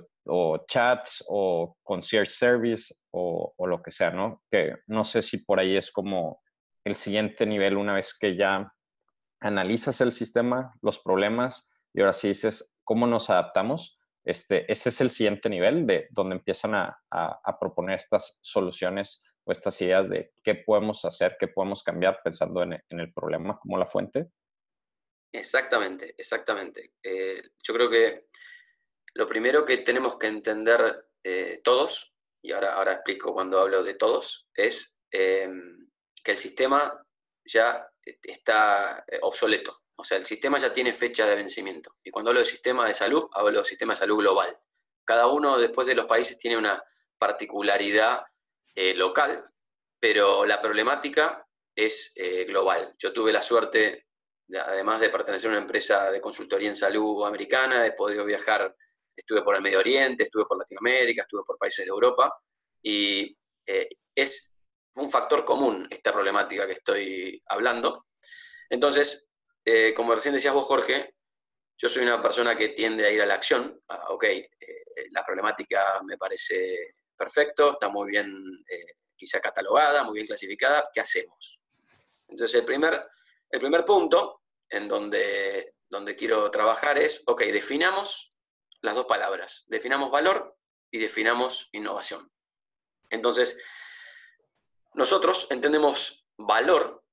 [0.68, 4.44] chats o concierge service o, o, lo que sea, ¿no?
[4.50, 6.42] Que no sé si por ahí es como
[6.86, 8.72] el siguiente nivel una vez que ya
[9.42, 15.02] analizas el sistema, los problemas y ahora sí dices cómo nos adaptamos este, ese es
[15.02, 16.96] el siguiente nivel de donde empiezan a,
[17.60, 22.80] proponer estas soluciones o estas ideas de qué podemos hacer, qué podemos cambiar pensando en,
[22.90, 24.28] el problema como la fuente.
[25.32, 26.94] Exactamente, exactamente.
[27.02, 28.28] Eh, yo creo que
[29.20, 33.96] lo primero que tenemos que entender eh, todos, y ahora, ahora explico cuando hablo de
[33.96, 35.90] todos, es em,
[36.24, 37.06] que el sistema
[37.44, 39.82] ya está eh, obsoleto.
[39.98, 41.98] O sea, el sistema ya tiene fecha de vencimiento.
[42.02, 44.58] Y cuando hablo de sistema de salud, hablo de sistema de salud global.
[45.04, 46.82] Cada uno después de los países tiene una
[47.18, 48.24] particularidad
[48.74, 49.44] eh, local,
[50.00, 52.14] pero la problemática es
[52.48, 52.96] global.
[52.98, 54.08] Yo tuve la suerte,
[54.58, 58.74] además de pertenecer a una empresa de consultoría en salud americana, he podido viajar,
[59.20, 62.34] estuve por el Medio Oriente, estuve por Latinoamérica, estuve por países de Europa,
[62.82, 64.52] y eh, es
[64.96, 68.08] un factor común esta problemática que estoy hablando.
[68.70, 69.30] Entonces,
[69.64, 71.16] eh, como recién decías vos, Jorge,
[71.78, 73.82] yo soy una persona que tiende a ir a la acción.
[73.88, 74.48] Ah, ok, eh,
[75.12, 78.34] la problemática me parece perfecto, está muy bien
[79.16, 80.90] quizá catalogada, muy bien clasificada.
[80.94, 81.60] ¿Qué hacemos?
[82.30, 83.00] Entonces, el primer,
[83.52, 88.29] el primer punto en donde, donde quiero trabajar es, ok, definamos
[88.82, 89.66] las dos palabras.
[89.68, 90.58] Definamos valor
[90.92, 92.32] y definamos innovación.
[93.10, 93.62] Entonces,
[94.94, 97.04] nosotros entendemos valor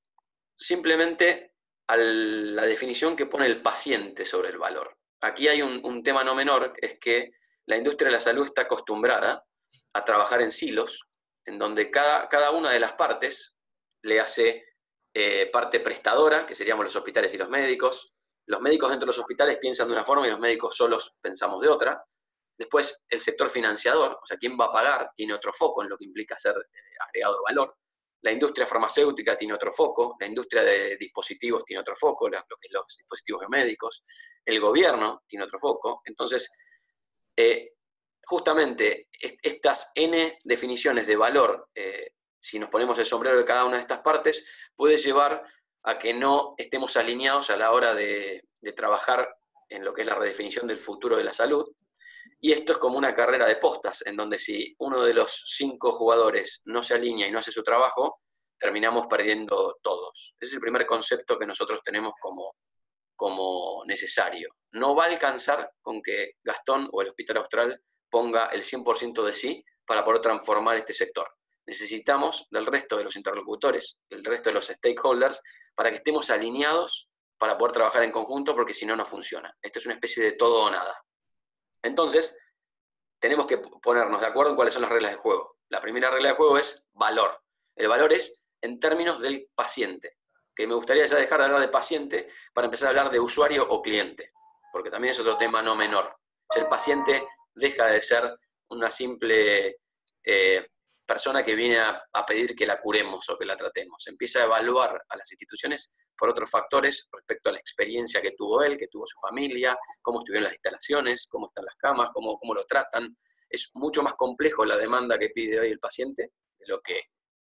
[0.55, 1.55] simplemente
[1.89, 4.99] a la definición que pone el paciente sobre el valor.
[5.21, 7.33] Aquí hay un, tema no menor, es que
[7.67, 9.45] la industria de la salud está acostumbrada
[9.95, 11.09] a trabajar en silos,
[11.45, 13.57] en donde cada, cada una de las partes
[14.03, 14.65] le hace
[15.15, 18.13] eh, parte prestadora, que seríamos los hospitales y los médicos.
[18.47, 21.61] Los médicos dentro de los hospitales piensan de una forma y los médicos solos pensamos
[21.61, 22.05] de otra.
[22.57, 25.99] Después, el sector financiador, o sea, quién va a pagar, tiene otro foco en lo
[25.99, 27.77] que implica ser eh, agregado de valor.
[28.23, 33.43] La industria farmacéutica tiene otro foco, la industria de dispositivos tiene otro foco, los dispositivos
[33.49, 34.03] médicos,
[34.45, 36.03] el gobierno tiene otro foco.
[36.05, 36.51] Entonces,
[37.37, 37.75] eh,
[38.25, 43.77] justamente estas N definiciones de valor, eh, si nos ponemos el sombrero de cada una
[43.77, 45.45] de estas partes, puede llevar
[45.87, 48.43] a que no estemos alineados a la hora de
[48.77, 49.35] trabajar
[49.69, 51.65] en lo que es la redefinición del futuro de la salud,
[52.41, 55.93] y esto es como una carrera de postas, en donde si uno de los cinco
[55.93, 58.21] jugadores no se alinea y no hace su trabajo,
[58.59, 60.35] terminamos perdiendo todos.
[60.41, 62.57] Ese es el primer concepto que nosotros tenemos como,
[63.15, 64.51] como necesario.
[64.73, 69.33] No va a alcanzar con que Gastón o el Hospital Austral ponga el 100% de
[69.33, 71.29] sí para poder transformar este sector.
[71.67, 75.43] Necesitamos del resto de los interlocutores, del resto de los stakeholders,
[75.75, 79.55] para que estemos alineados para poder trabajar en conjunto, porque si no, no funciona.
[79.61, 81.05] Esto es una especie de todo o nada.
[81.83, 82.39] Entonces,
[83.19, 85.59] tenemos que ponernos de acuerdo en cuáles son las reglas de juego.
[85.69, 87.43] La primera regla de juego es valor.
[87.75, 90.17] El valor es en términos del paciente,
[90.55, 93.69] que me gustaría ya dejar de hablar de paciente para empezar a hablar de usuario
[93.69, 94.33] o cliente,
[94.73, 96.17] porque también es otro tema no menor.
[96.55, 99.79] el paciente deja de ser una simple
[100.25, 100.67] eh,
[101.07, 104.07] persona que viene a, pedir que la curemos o que la tratemos.
[104.09, 108.63] Empieza a evaluar a las instituciones por otros factores respecto a la experiencia que tuvo
[108.63, 112.55] él, que tuvo su familia, cómo estuvieron las instalaciones, cómo están las camas, cómo, cómo
[112.55, 113.17] lo tratan.
[113.49, 117.03] Es mucho más complejo la demanda que pide hoy el paciente de lo que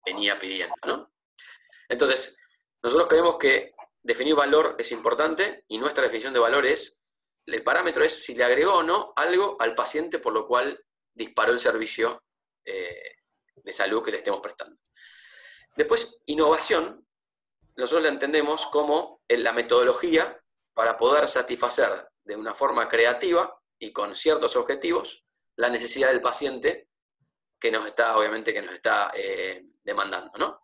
[0.06, 1.12] venía pidiendo.
[1.90, 2.38] Entonces,
[2.82, 7.02] nosotros creemos que definir valor es importante y nuestra definición de valor es,
[7.46, 10.82] el parámetro es si le agregó o no algo al paciente por lo cual
[11.14, 12.24] disparó el servicio
[12.64, 13.19] eh,
[13.64, 14.78] de salud que le estemos prestando.
[15.76, 17.06] Después, innovación,
[17.76, 20.42] nosotros la entendemos como la metodología
[20.74, 25.24] para poder satisfacer de una forma creativa y con ciertos objetivos
[25.56, 26.90] la necesidad del paciente
[27.60, 30.62] que nos está, obviamente, que nos está eh, demandando, ¿no?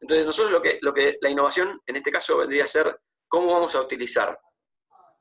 [0.00, 3.52] Entonces, nosotros lo que, lo que la innovación en este caso vendría a ser cómo
[3.54, 4.38] vamos a utilizar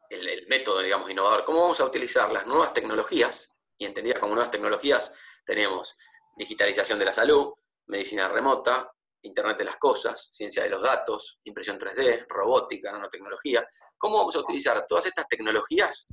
[0.10, 4.52] el, método, digamos, innovador, cómo vamos a utilizar las nuevas tecnologías, y entendidas como nuevas
[4.52, 5.14] tecnologías,
[5.46, 5.96] tenemos
[6.36, 7.54] digitalización de la salud,
[7.88, 8.92] medicina remota,
[9.26, 13.66] Internet de las cosas, ciencia de los datos, impresión 3D, robótica, nanotecnología.
[13.98, 16.08] ¿Cómo vamos a utilizar todas estas tecnologías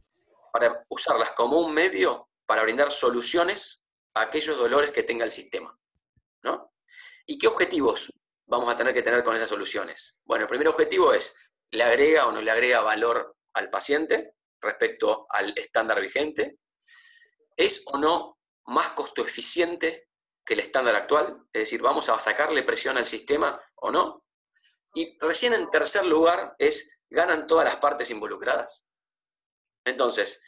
[0.52, 3.82] para usarlas como un medio para brindar soluciones
[4.14, 5.76] a aquellos dolores que tenga el sistema?
[6.42, 6.72] ¿no?
[7.26, 8.12] ¿Y qué objetivos
[8.46, 10.18] vamos a tener que tener con esas soluciones?
[10.24, 11.34] Bueno, el primer objetivo es,
[11.72, 16.60] ¿le agrega o no le agrega valor al paciente respecto al estándar vigente?
[17.56, 20.09] ¿Es o no más costo eficiente
[20.44, 21.44] que el estándar actual?
[21.52, 24.24] Es decir, ¿vamos a sacarle presión al sistema o no?
[24.94, 28.84] Y recién en tercer lugar es, ¿ganan todas las partes involucradas?
[29.84, 30.42] Entonces,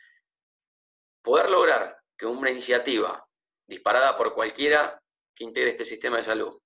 [1.23, 3.27] poder lograr que una iniciativa
[3.67, 5.01] disparada por cualquiera
[5.35, 6.61] que integre este sistema de salud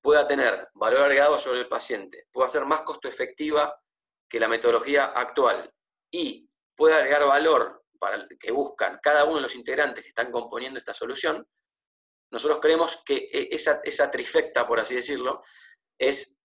[0.00, 3.80] pueda tener valor agregado sobre el paciente, pueda ser más costo efectiva
[4.28, 5.72] que la metodología actual
[6.10, 10.32] y pueda agregar valor para el que buscan cada uno de los integrantes que están
[10.32, 11.46] componiendo esta solución,
[12.32, 15.42] nosotros creemos que e, esa, esa trifecta, por así decirlo,
[15.98, 16.40] es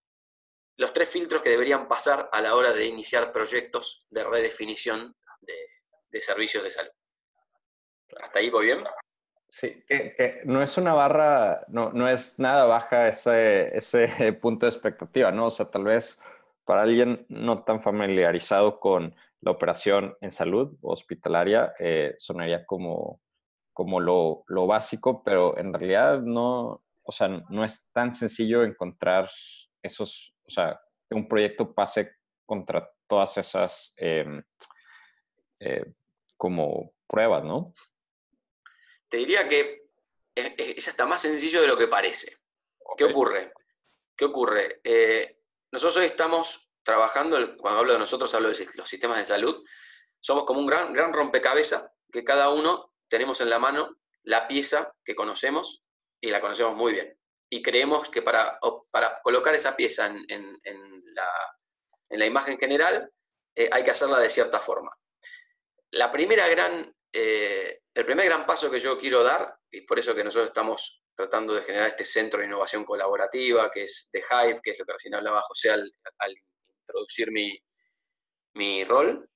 [0.76, 6.20] los tres filtros que deberían pasar a la hora de iniciar proyectos de redefinición de,
[6.20, 6.92] servicios de salud.
[8.20, 8.84] ¿Hasta ahí voy bien?
[9.48, 14.70] Sí, que, no es una barra, no, no es nada baja ese, ese punto de
[14.70, 15.46] expectativa, ¿no?
[15.46, 16.20] O sea, tal vez
[16.64, 23.20] para alguien no tan familiarizado con la operación en salud hospitalaria, eh, sonaría como,
[23.78, 29.30] como lo, lo, básico, pero en realidad no, o sea, no es tan sencillo encontrar
[29.80, 34.42] esos, o sea, que un proyecto pase contra todas esas em,
[35.60, 35.94] eh,
[36.36, 37.72] como pruebas, ¿no?
[39.08, 39.88] Te diría que
[40.34, 42.36] es, hasta más sencillo de lo que parece.
[42.96, 43.52] ¿Qué ocurre?
[44.16, 44.80] ¿Qué ocurre?
[44.82, 45.38] Eh,
[45.70, 49.64] nosotros hoy estamos trabajando, cuando hablo de nosotros hablo de los sistemas de salud,
[50.18, 54.94] somos como un gran, gran rompecabezas que cada uno tenemos en la mano la pieza
[55.04, 55.82] que conocemos
[56.20, 57.18] y la conocemos muy bien.
[57.50, 58.58] Y creemos que para,
[58.90, 60.60] para colocar esa pieza en,
[62.10, 63.10] la, imagen general
[63.54, 64.96] eh, hay que hacerla de cierta forma.
[65.90, 70.14] La primera gran eh, el primer gran paso que yo quiero dar, y por eso
[70.14, 74.60] que nosotros estamos tratando de generar este centro de innovación colaborativa, que es de Hive,
[74.62, 75.90] que es lo que recién hablaba José al,
[76.80, 77.58] introducir mi,
[78.54, 79.28] mi rol,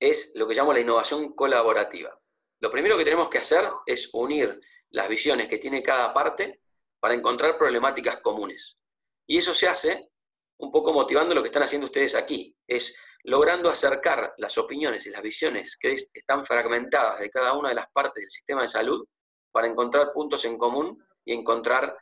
[0.00, 2.20] es lo que llamo la innovación colaborativa.
[2.64, 6.62] Lo primero que tenemos que hacer es unir las visiones que tiene cada parte
[6.98, 8.78] para encontrar problemáticas comunes.
[9.26, 10.08] Y eso se hace
[10.56, 15.10] un poco motivando lo que están haciendo ustedes aquí, es logrando acercar las opiniones y
[15.10, 19.06] las visiones que están fragmentadas de cada una de las partes del sistema de salud
[19.52, 21.94] para encontrar puntos en común y encontrar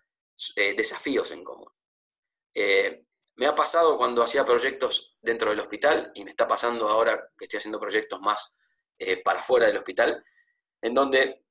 [0.54, 1.72] eh, desafíos en común.
[2.54, 7.30] Eh, me ha pasado cuando hacía proyectos dentro del hospital y me está pasando ahora
[7.36, 8.54] que estoy haciendo proyectos más
[8.96, 10.24] eh, para fuera del hospital,
[10.82, 11.44] en donde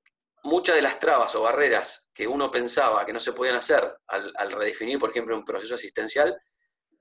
[0.43, 4.51] muchas de las trabas o barreras que uno pensaba que no se podían hacer al,
[4.51, 6.39] redefinir, por ejemplo, un proceso asistencial,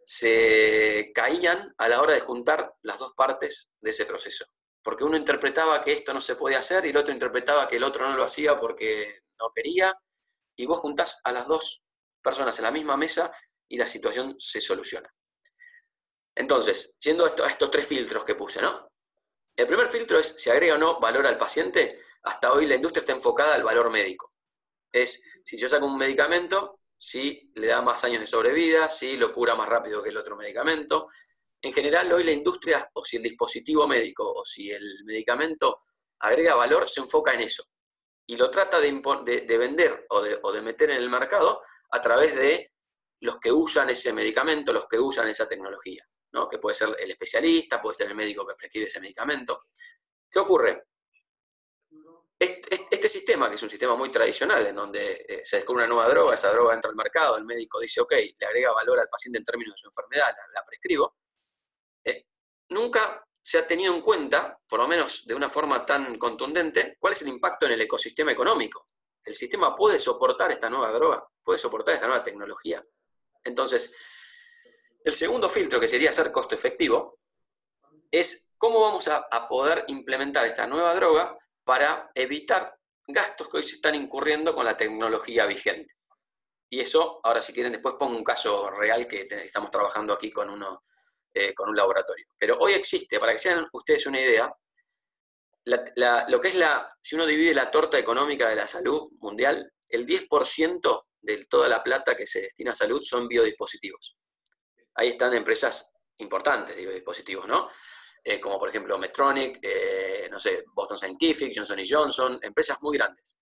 [0.04, 4.46] se caían a la hora de juntar las dos partes de ese proceso.
[4.82, 7.84] Porque uno interpretaba que esto no se podía hacer y el otro interpretaba que el
[7.84, 9.94] otro no lo hacía porque no quería,
[10.56, 11.82] y vos juntás a las dos
[12.22, 13.32] personas en la misma mesa
[13.68, 15.12] y la situación se soluciona.
[16.34, 18.90] Entonces, esto, a estos tres filtros que puse, ¿no?
[19.56, 21.98] El primer filtro es si agrega o no valor al paciente.
[22.22, 24.35] Hasta hoy la industria está enfocada al valor médico.
[24.92, 29.33] Es, si yo saco un medicamento, si le da más años de sobrevida, si lo
[29.33, 31.06] cura más rápido que el otro medicamento.
[31.62, 35.85] En general, hoy la industria, o si el dispositivo médico, o si el medicamento
[36.18, 37.64] agrega valor, se enfoca en eso.
[38.27, 38.90] Y lo trata de,
[39.58, 42.73] vender o de, meter en el mercado a través de
[43.21, 46.48] los que usan ese medicamento, los que usan esa tecnología, ¿no?
[46.48, 49.64] que puede ser el especialista, puede ser el médico que prescribe ese medicamento.
[50.31, 50.89] ¿Qué ocurre?
[52.40, 56.08] Este, sistema, que es un sistema muy tradicional, en donde eh, se descubre una nueva
[56.08, 59.38] droga, esa droga entra al mercado, el médico dice, ok, le agrega valor al paciente
[59.38, 61.16] en términos de su enfermedad, la, prescribo,
[62.02, 62.24] eh,
[62.70, 67.12] nunca se ha tenido en cuenta, por lo menos de una forma tan contundente, cuál
[67.12, 68.86] es el impacto en el ecosistema económico.
[69.22, 72.82] El sistema puede soportar esta nueva droga, puede soportar esta nueva tecnología.
[73.44, 73.94] Entonces,
[75.04, 77.18] el segundo filtro, que sería ser costo efectivo,
[78.10, 81.36] es cómo vamos a poder implementar esta nueva droga
[81.71, 85.94] para evitar gastos que hoy se están incurriendo con la tecnología vigente.
[86.68, 90.50] Y eso, ahora si quieren, después pongo un caso real que estamos trabajando aquí con,
[90.50, 90.83] uno,
[91.33, 92.27] eh, con un laboratorio.
[92.37, 94.52] Pero hoy existe, para que sean ustedes una idea,
[95.66, 100.04] lo que es la, si uno divide la torta económica de la salud mundial, el
[100.04, 104.16] 10% de toda la plata que se destina a salud son biodispositivos.
[104.96, 107.68] Ahí están empresas importantes de biodispositivos, ¿no?
[108.23, 113.38] Eh, como por ejemplo Medtronic, eh, no sé, Boston Scientific, Johnson Johnson, empresas muy grandes.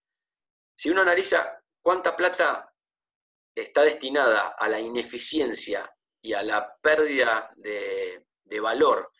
[0.75, 2.73] Si uno analiza cuánta plata
[3.55, 9.11] está destinada a la ineficiencia y a la pérdida de, de valor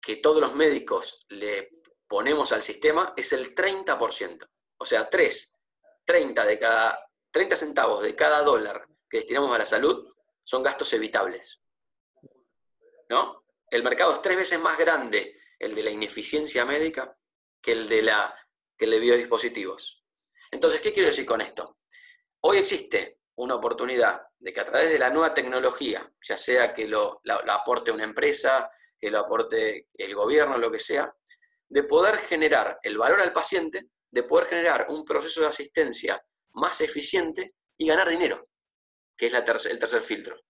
[0.00, 1.70] que todos los médicos le
[2.06, 4.48] ponemos al sistema, es el 30%.
[4.78, 5.60] O sea, 3,
[6.04, 10.12] 30 de cada 30 centavos de cada dólar que destinamos a la salud
[10.44, 11.60] son gastos evitables.
[13.10, 13.44] ¿No?
[13.70, 17.16] El mercado es tres veces más grande el de la ineficiencia médica
[17.60, 18.34] que el de, la,
[18.76, 20.02] que el de biodispositivos.
[20.50, 21.78] Entonces, ¿qué quiero decir con esto?
[22.40, 26.86] Hoy existe una oportunidad de que a través de la nueva tecnología, ya sea que
[26.86, 31.12] lo, aporte una empresa, que lo aporte el gobierno, lo que sea,
[31.68, 36.80] de poder generar el valor al paciente, de poder generar un proceso de asistencia más
[36.80, 38.48] eficiente y ganar dinero,
[39.16, 40.40] que es la el tercer filtro.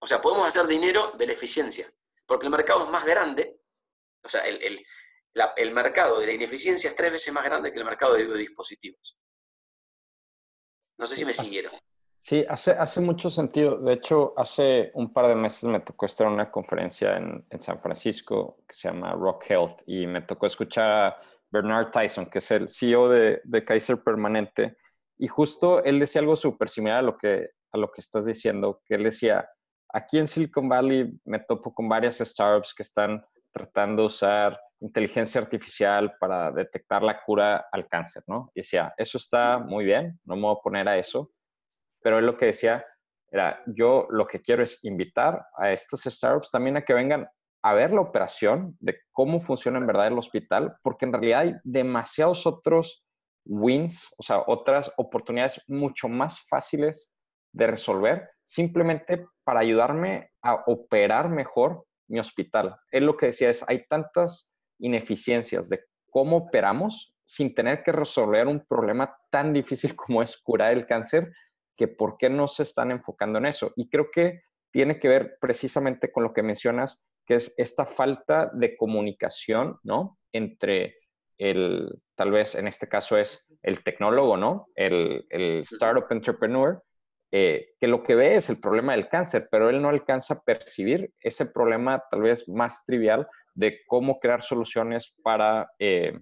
[0.00, 1.90] O sea, podemos hacer dinero de la eficiencia,
[2.28, 3.58] porque el mercado es más grande,
[4.22, 4.84] o sea, el,
[5.56, 9.16] el, mercado de la ineficiencia es tres veces más grande que el mercado de biodispositivos.
[10.98, 11.72] No sé si me siguieron.
[12.20, 13.78] Sí, hace, hace mucho sentido.
[13.78, 17.58] De hecho, hace un par de meses me tocó estar en una conferencia en, en,
[17.60, 21.20] San Francisco que se llama Rock Health y me tocó escuchar a
[21.50, 24.76] Bernard Tyson, que es el CEO de, de Kaiser Permanente,
[25.16, 28.82] y justo él decía algo súper similar a lo, que, a lo que estás diciendo,
[28.84, 29.48] que él decía,
[29.92, 35.40] aquí en Silicon Valley me topo con varias startups que están tratando de usar inteligencia
[35.40, 38.50] artificial para detectar la cura al cáncer, ¿no?
[38.54, 41.32] Y decía, eso está muy bien, no me voy a poner a eso,
[42.00, 42.84] pero él lo que decía
[43.30, 47.28] era, yo lo que quiero es invitar a estas startups también a que vengan
[47.62, 51.54] a ver la operación de cómo funciona en verdad el hospital, porque en realidad hay
[51.64, 53.04] demasiados otros
[53.44, 57.12] wins, o sea, otras oportunidades mucho más fáciles
[57.52, 62.76] de resolver, simplemente para ayudarme a operar mejor mi hospital.
[62.90, 68.46] Él lo que decía es, hay tantas ineficiencias de cómo operamos sin tener que resolver
[68.46, 71.32] un problema tan difícil como es curar el cáncer,
[71.76, 73.72] que por qué no se están enfocando en eso.
[73.76, 74.40] Y creo que
[74.70, 80.18] tiene que ver precisamente con lo que mencionas, que es esta falta de comunicación, ¿no?
[80.32, 80.96] Entre
[81.36, 84.66] el, tal vez en este caso es el tecnólogo, ¿no?
[84.74, 86.82] El, el startup entrepreneur,
[87.30, 90.42] eh, que lo que ve es el problema del cáncer, pero él no alcanza a
[90.42, 96.18] percibir ese problema tal vez más trivial de cómo crear soluciones para eh,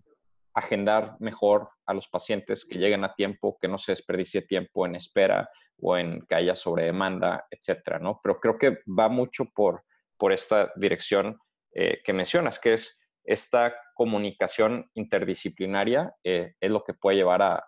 [0.54, 4.96] agendar mejor a los pacientes que lleguen a tiempo, que no se desperdicie tiempo en
[4.96, 5.48] espera
[5.80, 8.20] o en que haya sobredemanda, etcétera, ¿no?
[8.22, 9.84] Pero creo que va mucho por,
[10.16, 11.38] por esta dirección
[11.72, 17.62] eh, que mencionas, que es esta comunicación interdisciplinaria eh, es lo que puede llevar a,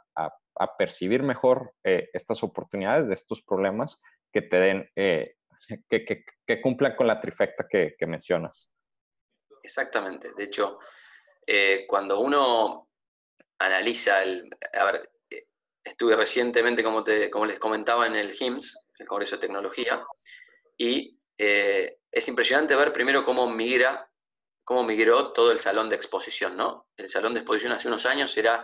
[0.77, 4.01] percibir mejor eh, estas oportunidades de estos problemas
[4.33, 5.37] que te den, eh,
[5.89, 8.71] que, cumplan con la trifecta que, mencionas.
[9.63, 10.33] Exactamente.
[10.35, 10.79] De hecho,
[11.87, 12.89] cuando uno
[13.59, 14.49] analiza el...
[14.75, 15.11] A ver,
[15.83, 20.05] estuve recientemente, como, te, como les comentaba, en el HIMSS, el Congreso de Tecnología,
[20.77, 24.09] y es impresionante ver primero cómo migra
[24.69, 26.91] cómo migró todo el salón de exposición, ¿no?
[26.95, 28.63] El salón de exposición hace unos años era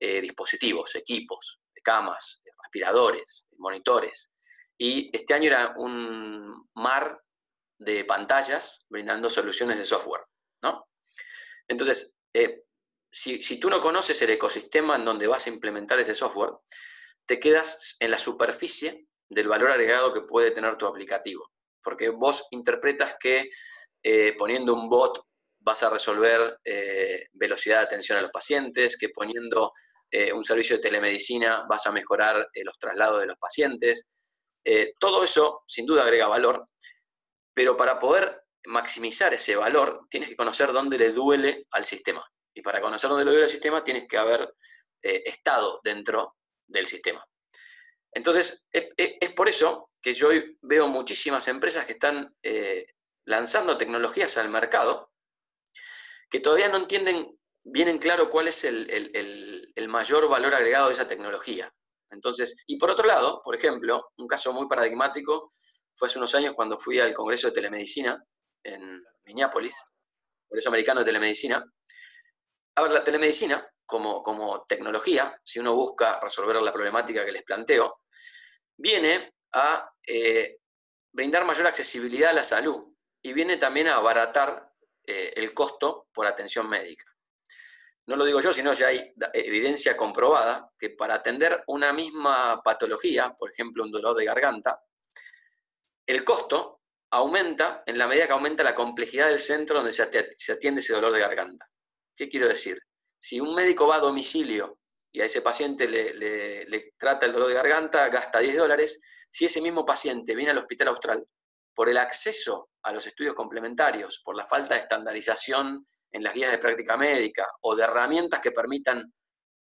[0.00, 4.32] eh, dispositivos, equipos, camas, respiradores, monitores.
[4.76, 7.20] Y este año era un mar
[7.78, 10.22] de pantallas brindando soluciones de software,
[10.62, 10.86] ¿no?
[11.68, 12.64] Entonces, eh,
[13.10, 16.52] si, tú no conoces el ecosistema en donde vas a implementar ese software,
[17.26, 21.50] te quedas en la superficie del valor agregado que puede tener tu aplicativo.
[21.82, 23.50] Porque vos interpretas que
[24.02, 25.24] eh, poniendo un bot
[25.60, 29.72] vas a resolver eh, velocidad de atención a los pacientes, que poniendo
[30.10, 34.08] eh, un servicio de telemedicina vas a mejorar eh, los traslados de los pacientes.
[34.98, 36.64] todo eso sin duda agrega valor,
[37.54, 42.22] pero para poder maximizar ese valor tienes que conocer dónde le duele al sistema.
[42.54, 44.54] Y para conocer dónde le duele al sistema tienes que haber
[45.02, 46.36] estado dentro
[46.66, 47.24] del sistema.
[48.12, 50.28] Entonces, es, por eso que yo
[50.60, 52.34] veo muchísimas empresas que están
[53.24, 55.10] lanzando tecnologías al mercado
[56.30, 61.08] que todavía no entienden bien en claro cuál es el, mayor valor agregado de esa
[61.08, 61.72] tecnología.
[62.10, 65.50] Entonces, y por otro lado, por ejemplo, un caso muy paradigmático
[65.94, 68.22] fue hace unos años cuando fui al Congreso de Telemedicina
[68.62, 69.74] en Minneapolis,
[70.48, 71.64] Congreso Americano de Telemedicina.
[72.76, 77.42] A ver, la telemedicina, como, como tecnología, si uno busca resolver la problemática que les
[77.42, 78.00] planteo,
[78.76, 80.58] viene a eh,
[81.12, 84.72] brindar mayor accesibilidad a la salud y viene también a abaratar
[85.04, 87.04] eh, el costo por atención médica.
[88.10, 93.36] No lo digo yo, sino ya hay evidencia comprobada que para atender una misma patología,
[93.38, 94.82] por ejemplo un dolor de garganta,
[96.04, 96.80] el costo
[97.10, 100.02] aumenta en la medida que aumenta la complejidad del centro donde se
[100.52, 101.70] atiende ese dolor de garganta.
[102.16, 102.80] ¿Qué quiero decir?
[103.16, 104.80] Si un médico va a domicilio
[105.12, 109.00] y a ese paciente le, trata el dolor de garganta, gasta 10 dólares,
[109.30, 111.24] si ese mismo paciente viene al hospital austral,
[111.72, 116.50] por el acceso a los estudios complementarios, por la falta de estandarización en las guías
[116.50, 119.12] de práctica médica o de herramientas que permitan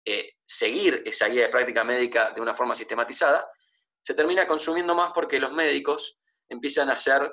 [0.04, 3.48] eh, seguir esa guía de práctica médica de una forma sistematizada,
[4.02, 6.18] se termina consumiendo más porque los médicos
[6.48, 7.32] empiezan a ser,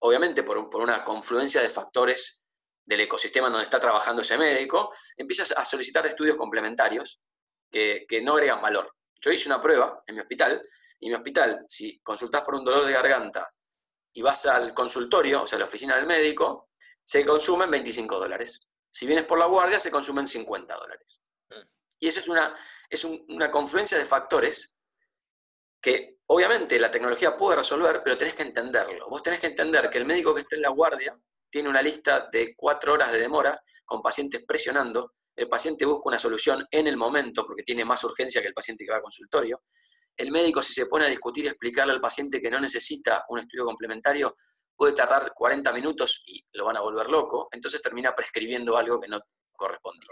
[0.00, 2.40] obviamente por, por una confluencia de factores
[2.84, 7.20] del ecosistema donde está trabajando ese médico, empiezas a solicitar estudios complementarios
[7.70, 8.94] que, no agregan valor.
[9.20, 10.60] Yo hice una prueba en mi hospital,
[10.98, 13.48] y mi hospital, si consultas por un dolor de garganta
[14.12, 16.70] y vas al consultorio, o sea, a la oficina del médico,
[17.10, 18.60] se consumen 25 dólares.
[18.88, 21.20] Si vienes por la guardia, se consumen 50 dólares.
[21.48, 21.66] Mm.
[21.98, 22.54] Y eso es una,
[22.88, 24.78] es una confluencia de factores
[25.82, 29.08] que obviamente la tecnología puede resolver, pero tenés que entenderlo.
[29.08, 31.18] Vos tenés que entender que el médico que está en la guardia
[31.50, 36.18] tiene una lista de cuatro horas de demora con pacientes presionando el paciente busca una
[36.18, 39.62] solución en el momento porque tiene más urgencia que el paciente que va al consultorio.
[40.16, 43.40] El médico, si se pone a discutir y explicarle al paciente que no necesita un
[43.40, 44.36] estudio complementario,
[44.80, 49.08] puede tardar 40 minutos y lo van a volver loco, entonces termina prescribiendo algo que
[49.08, 49.20] no
[49.52, 50.08] correspondía.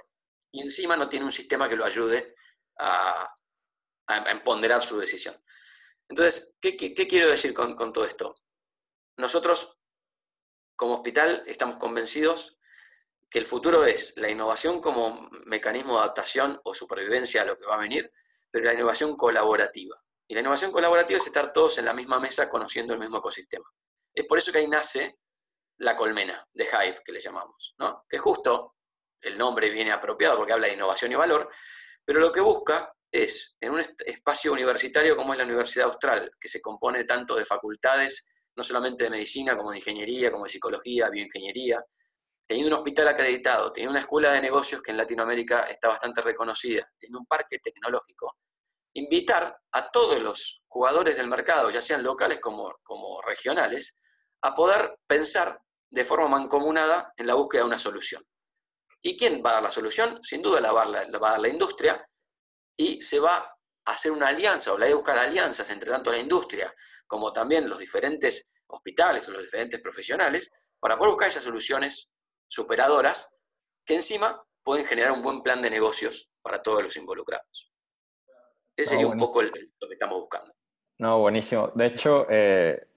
[0.52, 2.34] Y encima no tiene un sistema que lo ayude
[2.78, 3.34] a,
[4.08, 5.34] a, ponderar su decisión.
[6.06, 8.34] Entonces, ¿qué, quiero decir con, con todo esto?
[9.16, 9.78] Nosotros,
[10.76, 12.58] como hospital, estamos convencidos
[13.30, 17.64] que el futuro es la innovación como mecanismo de adaptación o supervivencia a lo que
[17.64, 18.12] va a venir,
[18.50, 19.96] pero la innovación colaborativa.
[20.28, 23.66] Y la innovación colaborativa es estar todos en la misma mesa conociendo el mismo ecosistema.
[24.18, 25.20] Es por eso que ahí nace
[25.76, 28.04] la colmena de Hive, que le llamamos, ¿no?
[28.08, 28.74] que justo
[29.20, 31.48] el nombre viene apropiado porque habla de innovación y valor,
[32.04, 36.48] pero lo que busca es, en un espacio universitario como es la Universidad Austral, que
[36.48, 41.08] se compone tanto de facultades, no solamente de medicina, como de ingeniería, como de psicología,
[41.10, 41.80] bioingeniería,
[42.44, 46.90] teniendo un hospital acreditado, teniendo una escuela de negocios que en Latinoamérica está bastante reconocida,
[46.98, 48.36] teniendo un parque tecnológico,
[48.94, 53.94] invitar a todos los jugadores del mercado, ya sean locales como, como regionales,
[54.42, 55.60] a poder pensar
[55.90, 58.24] de forma mancomunada en la búsqueda de una solución.
[59.00, 60.18] ¿Y quién va a dar la solución?
[60.22, 62.06] Sin duda la va a dar la, industria
[62.76, 66.18] y se va a hacer una alianza o la de buscar alianzas entre tanto la
[66.18, 66.74] industria
[67.06, 72.10] como también los diferentes hospitales o los diferentes profesionales para poder buscar esas soluciones
[72.46, 73.34] superadoras
[73.84, 77.72] que encima pueden generar un buen plan de negocios para todos los involucrados.
[78.76, 80.52] Ese sería un poco lo que estamos buscando.
[80.98, 81.72] No, buenísimo.
[81.74, 82.88] De hecho, eh,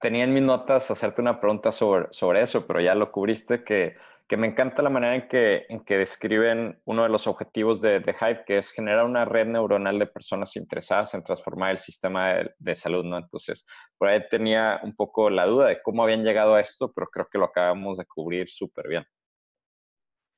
[0.00, 3.96] tenía en mis notas hacerte una pregunta sobre, sobre eso, pero ya lo cubriste, que,
[4.28, 8.00] que me encanta la manera en que, en que describen uno de los objetivos de,
[8.00, 12.34] de, Hive, que es generar una red neuronal de personas interesadas en transformar el sistema
[12.34, 13.18] de, de, salud, ¿no?
[13.18, 17.08] Entonces, por ahí tenía un poco la duda de cómo habían llegado a esto, pero
[17.08, 19.06] creo que lo acabamos de cubrir súper bien.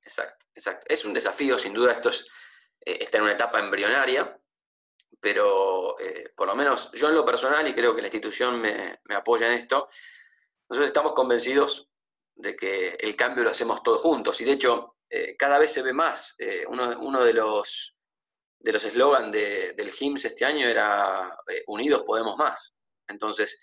[0.03, 0.87] Exacto, exacto.
[0.89, 2.27] Es un desafío, sin duda, esto es,
[2.85, 4.39] eh, está en una etapa embrionaria,
[5.19, 9.01] pero eh, por lo menos yo en lo personal, y creo que la institución me,
[9.15, 9.89] apoya en esto,
[10.69, 11.89] nosotros estamos convencidos
[12.35, 14.41] de que el cambio lo hacemos todos juntos.
[14.41, 16.37] Y de hecho, eh, cada vez se ve más.
[16.69, 17.97] uno, uno, de los
[18.59, 21.37] de los eslogans de, del HIMSS este año era
[21.67, 22.75] Unidos podemos más.
[23.09, 23.61] Entonces,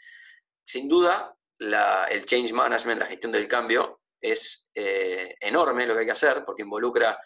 [0.64, 6.12] sin duda, el change management, la gestión del cambio, es enorme lo que hay que
[6.12, 7.20] hacer porque involucra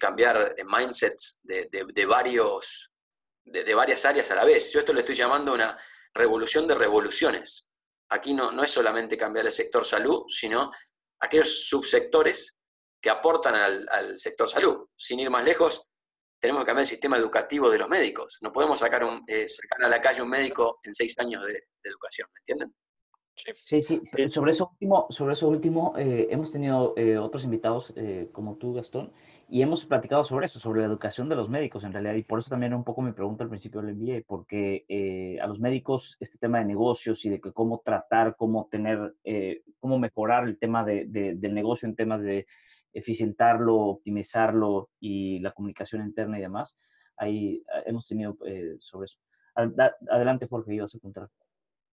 [0.00, 2.91] cambiar mindsets de, de varios
[3.44, 4.72] de, varias áreas a la vez.
[4.72, 5.78] Yo esto le estoy llamando una
[6.14, 7.68] revolución de revoluciones.
[8.10, 10.70] Aquí no, no es solamente cambiar el sector salud, sino
[11.20, 12.58] aquellos subsectores
[13.00, 14.86] que aportan al, sector salud.
[14.96, 15.84] Sin ir más lejos,
[16.38, 18.38] tenemos que cambiar el sistema educativo de los médicos.
[18.42, 21.64] No podemos sacar, un, eh, sacar a la calle un médico en seis años de,
[21.84, 22.74] educación, ¿me entienden?
[23.34, 27.92] Sí, sí, sobre eso último, sobre eso último eh, hemos tenido eh, otros invitados
[28.30, 29.12] como tú, Gastón,
[29.52, 32.38] y hemos platicado sobre eso, sobre la educación de los médicos en realidad, y por
[32.38, 36.16] eso también un poco mi pregunta al principio del envié, porque eh, a los médicos
[36.20, 40.58] este tema de negocios y de que cómo tratar, cómo tener, eh, cómo mejorar el
[40.58, 42.46] tema de, del negocio en temas de
[42.94, 46.78] eficientarlo, optimizarlo y la comunicación interna y demás,
[47.18, 48.38] ahí eh, hemos tenido
[48.78, 49.18] sobre eso.
[49.54, 51.28] Adelante, Jorge, ibas a contar.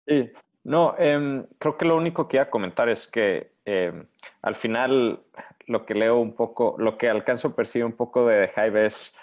[0.05, 0.29] Sí,
[0.63, 4.07] no, em, creo que lo único que iba a comentar es que em,
[4.41, 5.23] al final
[5.67, 9.15] lo que leo un poco, lo que alcanzo a percibir un poco de Hive es,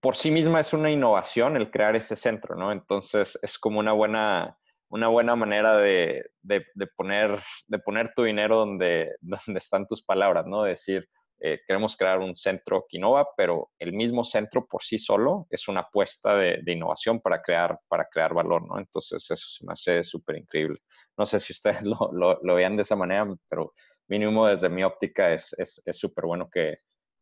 [0.00, 2.72] por sí misma es una innovación el crear ese centro, ¿no?
[2.72, 4.58] Entonces es como una buena,
[4.88, 6.64] una buena manera de, de,
[6.96, 10.64] poner, de poner tu dinero donde, donde están tus palabras, ¿no?
[10.64, 11.08] decir,
[11.38, 15.80] eh, queremos crear un centro Quinova, pero el mismo centro por sí solo es una
[15.80, 18.78] apuesta de, innovación para crear, para crear valor, ¿no?
[18.78, 20.80] Entonces eso se me hace súper increíble.
[21.18, 23.72] No sé si ustedes lo, lo, vean de esa manera, pero
[24.08, 25.54] mínimo desde mi óptica es
[25.92, 26.76] súper es, bueno que,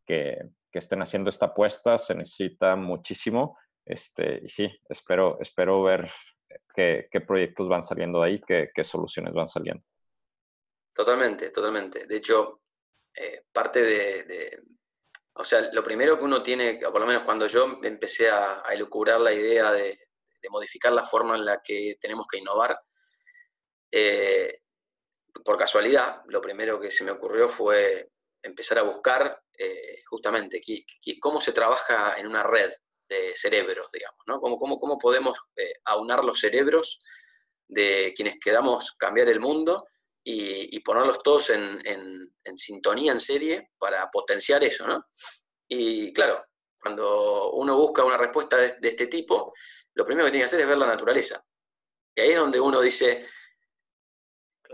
[0.07, 0.39] que,
[0.73, 3.59] estén haciendo esta apuesta, se necesita muchísimo.
[3.85, 6.11] Este, y sí, espero, espero ver
[6.75, 9.85] qué, qué proyectos van saliendo de ahí, qué, qué soluciones van saliendo.
[10.93, 12.07] Totalmente, totalmente.
[12.07, 12.63] De hecho,
[13.17, 14.63] eh, parte de,
[15.35, 18.63] O sea, lo primero que uno tiene, o por lo menos cuando yo empecé a,
[18.65, 19.99] a elucubrar la idea de,
[20.51, 22.79] modificar la forma en la que tenemos que innovar,
[23.97, 24.63] eh,
[25.45, 28.11] por casualidad, lo primero que se me ocurrió fue
[28.43, 30.61] empezar a buscar eh, justamente
[31.21, 32.73] cómo se trabaja en una red
[33.09, 34.41] de cerebros, digamos, ¿no?
[34.41, 35.39] Cómo, cómo, cómo podemos
[35.85, 36.99] aunar los cerebros
[37.69, 39.87] de quienes queramos cambiar el mundo
[40.25, 45.07] y, ponerlos todos en, sintonía, en serie, para potenciar eso, ¿no?
[45.69, 46.47] Y claro,
[46.81, 49.53] cuando uno busca una respuesta de, este tipo,
[49.95, 51.45] lo primero que tiene que hacer es ver la naturaleza.
[52.15, 53.27] Y ahí es donde uno dice,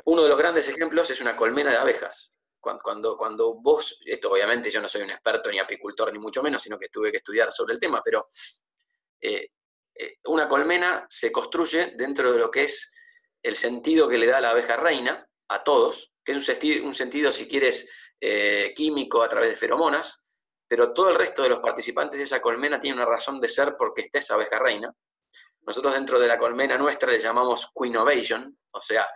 [0.04, 2.32] uno de los grandes ejemplos es una colmena de abejas.
[2.60, 6.62] Cuando, cuando, vos, esto obviamente yo no soy un experto ni apicultor ni mucho menos,
[6.62, 8.28] sino que tuve que estudiar sobre el tema, pero
[9.18, 9.52] eh,
[9.94, 12.92] eh, una colmena se construye dentro de lo que es
[13.42, 16.94] el sentido que le da la abeja reina, a todos, que es un sentido, un
[16.94, 17.88] sentido si quieres,
[18.20, 20.22] eh, químico a través de feromonas,
[20.68, 23.76] pero todo el resto de los participantes de esa colmena tiene una razón de ser
[23.76, 24.94] porque está esa abeja reina.
[25.62, 29.08] Nosotros dentro de la colmena nuestra le llamamos Queenovation, o sea,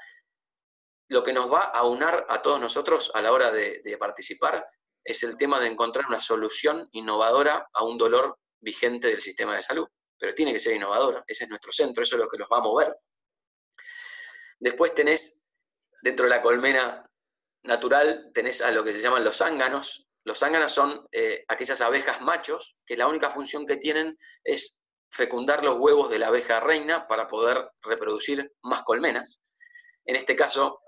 [1.15, 4.67] lo que nos va a unar a todos nosotros a la hora de, participar
[5.03, 9.63] es el tema de encontrar una solución innovadora a un dolor vigente del sistema de
[9.63, 9.87] salud.
[10.19, 12.59] Pero tiene que ser innovadora, ese es nuestro centro, eso es lo que los va
[12.59, 12.97] a mover.
[14.59, 15.45] Después tenés
[16.05, 17.03] Dentro de la colmena
[17.63, 20.07] natural tenés a lo que se llaman los zánganos.
[20.23, 25.65] Los zánganos son eh, aquellas abejas machos que la única función que tienen es fecundar
[25.65, 29.41] los huevos de la abeja reina para poder reproducir más colmenas.
[30.05, 30.83] En este caso,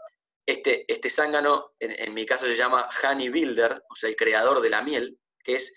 [0.47, 4.70] este, este zángano, en, mi caso se llama Honey Builder, o sea, el creador de
[4.70, 5.76] la miel, que es,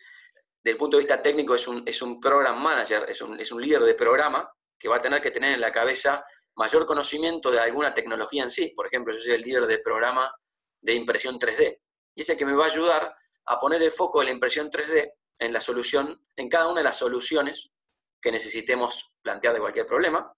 [0.64, 3.52] desde el punto de vista técnico, es un, es un program manager, es un, es
[3.52, 6.24] un líder de programa que va a tener que tener en la cabeza
[6.56, 8.74] mayor conocimiento de alguna tecnología en sí.
[8.76, 10.32] Por ejemplo, yo soy el líder del programa
[10.82, 11.80] de impresión 3D.
[12.16, 13.16] Y ese que me va a ayudar
[13.46, 16.84] a poner el foco de la impresión 3D en la solución, en cada una de
[16.84, 17.72] las soluciones
[18.22, 20.34] que necesitemos plantear de cualquier problema.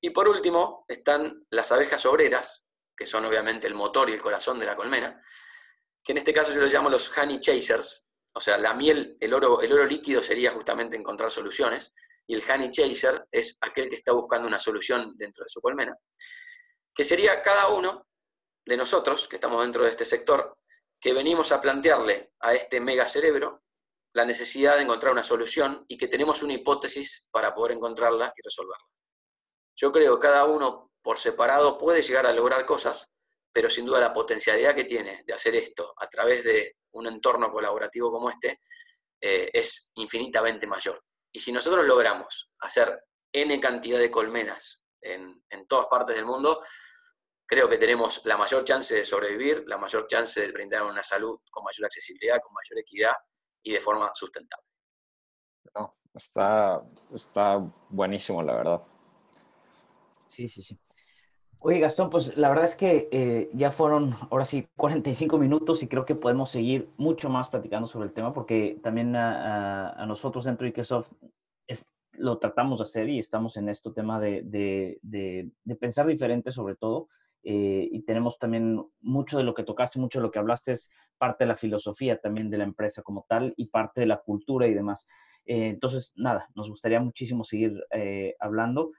[0.00, 2.65] Y por último, están las abejas obreras,
[2.96, 5.20] que son obviamente el motor y el corazón de la colmena,
[6.02, 9.34] que en este caso yo los llamo los honey chasers, o sea, la miel, el
[9.34, 11.92] oro, el oro líquido sería justamente encontrar soluciones,
[12.26, 15.96] y el honey chaser es aquel que está buscando una solución dentro de su colmena,
[16.94, 18.06] que sería cada uno
[18.64, 20.58] de nosotros que estamos dentro de este sector,
[21.00, 23.62] que venimos a plantearle a este mega cerebro
[24.12, 28.42] la necesidad de encontrar una solución y que tenemos una hipótesis para poder encontrarla y
[28.42, 28.86] resolverla.
[29.76, 33.08] Yo creo que cada uno por separado puede llegar a lograr cosas,
[33.52, 37.52] pero sin duda la potencialidad que tiene de hacer esto a través de un entorno
[37.52, 38.58] colaborativo como este
[39.20, 41.04] eh, es infinitamente mayor.
[41.30, 46.60] Y si nosotros logramos hacer N cantidad de colmenas en, todas partes del mundo,
[47.46, 51.38] creo que tenemos la mayor chance de sobrevivir, la mayor chance de brindar una salud
[51.52, 53.14] con mayor accesibilidad, con mayor equidad
[53.62, 54.66] y de forma sustentable.
[56.12, 56.82] está,
[57.14, 57.58] está
[57.90, 58.82] buenísimo, la verdad.
[60.26, 60.76] Sí, sí, sí.
[61.60, 65.88] Oye, Gastón, pues la verdad es que eh, ya fueron ahora sí 45 minutos y
[65.88, 70.64] creo que podemos seguir mucho más platicando sobre el tema porque también a, nosotros dentro
[70.64, 71.10] de Microsoft
[72.12, 77.08] lo tratamos de hacer y estamos en este tema de, de, pensar diferente sobre todo.
[77.42, 80.90] Eh, y tenemos también mucho de lo que tocaste, mucho de lo que hablaste es
[81.16, 84.66] parte de la filosofía también de la empresa como tal y parte de la cultura
[84.66, 85.06] y demás.
[85.44, 87.72] Eh, entonces, nada, nos gustaría muchísimo seguir
[88.40, 88.92] hablando.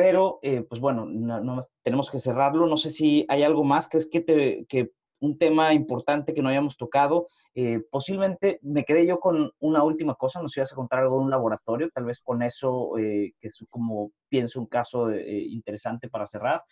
[0.00, 2.66] Pero, eh, pues bueno, no, tenemos que cerrarlo.
[2.66, 3.86] No sé si hay algo más.
[3.86, 7.26] ¿Crees que, te, que un tema importante que no hayamos tocado?
[7.54, 10.40] Eh, posiblemente me quedé yo con una última cosa.
[10.40, 11.90] Nos ibas a contar algo de un laboratorio.
[11.90, 16.64] Tal vez con eso, eh, que es como pienso un caso interesante para cerrar.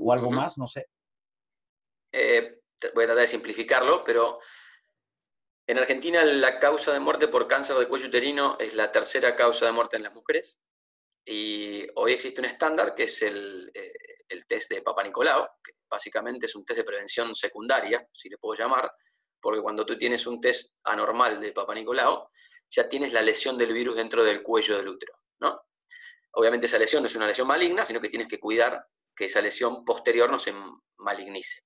[0.00, 0.86] o algo más, no sé.
[2.94, 4.38] voy a tratar de simplificarlo, pero
[5.66, 9.66] en Argentina la causa de muerte por cáncer de cuello uterino es la tercera causa
[9.66, 10.60] de muerte en las mujeres
[11.24, 13.92] Y hoy existe un estándar que es el, eh,
[14.28, 18.38] el test de Papa Nicolau, que básicamente es un test de prevención secundaria, si le
[18.38, 18.90] puedo llamar,
[19.40, 22.28] porque cuando tú tienes un test anormal de Papa Nicolau,
[22.70, 25.62] ya tienes la lesión del virus dentro del cuello del útero, ¿no?
[26.32, 29.42] Obviamente esa lesión no es una lesión maligna, sino que tienes que cuidar que esa
[29.42, 30.54] lesión posterior no se
[30.98, 31.60] malignice.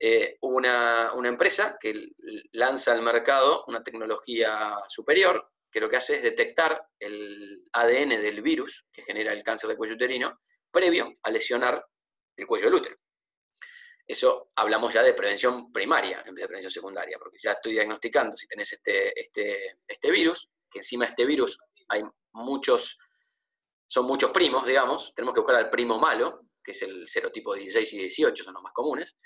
[0.00, 2.08] Eh, una, una empresa que
[2.52, 8.42] lanza al mercado una tecnología superior, que lo que hace es detectar el ADN del
[8.42, 10.40] virus que genera el cáncer de cuello uterino
[10.70, 11.84] previo a lesionar
[12.36, 12.96] el cuello del útero.
[14.06, 18.36] Eso hablamos ya de prevención primaria en vez de prevención secundaria, porque ya estoy diagnosticando
[18.36, 21.58] si tenés este, este, este virus, que encima de este virus
[21.88, 22.02] hay
[22.32, 22.98] muchos,
[23.86, 27.92] son muchos primos, digamos, tenemos que buscar al primo malo, que es el serotipo 16
[27.92, 29.18] y 18, son los más comunes,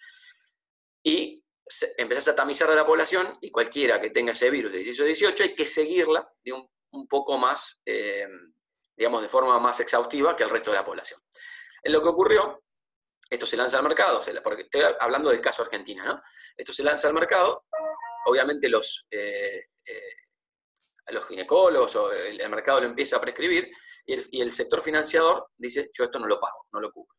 [1.04, 1.41] y
[1.96, 5.04] empezás a tamizar de la población y cualquiera que tenga ese virus de 16 o
[5.04, 8.28] 18 hay que seguirla de un, un poco más, eh,
[8.96, 11.20] digamos, de forma más exhaustiva que el resto de la población.
[11.82, 12.62] En lo que ocurrió,
[13.28, 16.22] esto se lanza al mercado, porque estoy hablando del caso Argentina, ¿no?
[16.56, 17.66] Esto se lanza al mercado,
[18.26, 20.16] obviamente los, eh, eh,
[21.08, 23.70] los ginecólogos o el, mercado lo empieza a prescribir
[24.04, 27.16] y el, y el sector financiador dice, yo esto no lo pago, no lo cubro.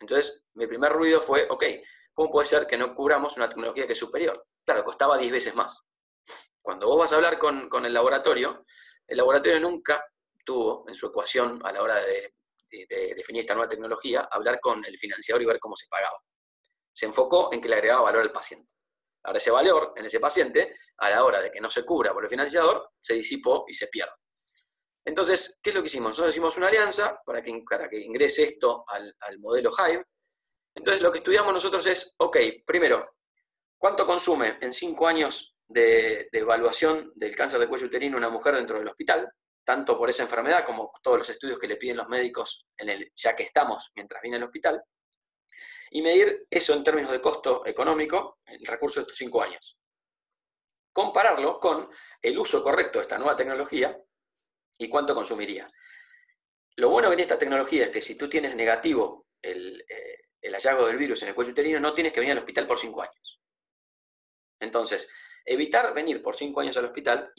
[0.00, 1.64] Entonces, mi primer ruido fue, ok,
[2.16, 4.46] ¿cómo puede ser que no cubramos una tecnología que es superior?
[4.64, 5.86] Claro, costaba 10 veces más.
[6.62, 8.64] Cuando vos vas a hablar con, el laboratorio,
[9.06, 10.02] el laboratorio nunca
[10.44, 12.32] tuvo en su ecuación a la hora de,
[13.14, 16.18] definir esta nueva tecnología, hablar con el financiador y ver cómo se pagaba.
[16.92, 18.72] Se enfocó en que le agregaba valor al paciente.
[19.22, 22.24] Ahora ese valor en ese paciente, a la hora de que no se cubra por
[22.24, 24.12] el financiador, se disipó y se pierde.
[25.04, 26.10] Entonces, ¿qué es lo que hicimos?
[26.10, 30.04] Nosotros hicimos una alianza para que, para que ingrese esto al, al modelo Hive.
[30.76, 33.16] Entonces, lo que estudiamos nosotros es, ok, primero,
[33.78, 38.78] ¿cuánto consume en cinco años de, evaluación del cáncer de cuello uterino una mujer dentro
[38.78, 39.32] del hospital,
[39.64, 43.10] tanto por esa enfermedad como todos los estudios que le piden los médicos en el,
[43.16, 44.82] ya que estamos mientras viene al hospital,
[45.90, 49.78] y medir eso en términos de costo económico, el recurso de estos cinco años.
[50.92, 51.88] Compararlo con
[52.20, 53.98] el uso correcto de esta nueva tecnología
[54.78, 55.70] y cuánto consumiría.
[56.76, 60.54] Lo bueno que tiene esta tecnología es que si tú tienes negativo el, eh, el
[60.54, 63.02] hallazgo del virus en el cuello uterino, no tienes que venir al hospital por cinco
[63.02, 63.40] años.
[64.58, 65.08] Entonces,
[65.48, 67.32] Evitar venir por cinco años al hospital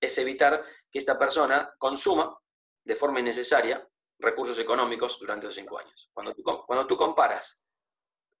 [0.00, 2.34] es evitar que esta persona consuma
[2.82, 3.86] de forma innecesaria
[4.18, 6.08] recursos económicos durante esos cinco años.
[6.14, 7.68] Cuando tú, cuando tú comparas